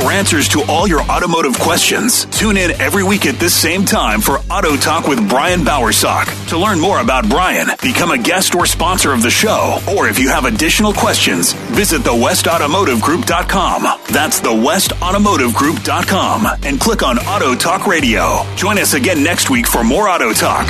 [0.01, 4.19] For answers to all your automotive questions, tune in every week at this same time
[4.19, 6.25] for Auto Talk with Brian Bowersock.
[6.49, 10.17] To learn more about Brian, become a guest or sponsor of the show, or if
[10.17, 13.83] you have additional questions, visit thewestautomotivegroup.com.
[14.11, 18.43] That's thewestautomotivegroup.com and click on Auto Talk Radio.
[18.55, 20.65] Join us again next week for more Auto Talk.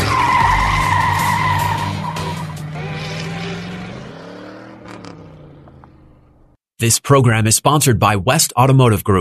[6.80, 9.21] This program is sponsored by West Automotive Group.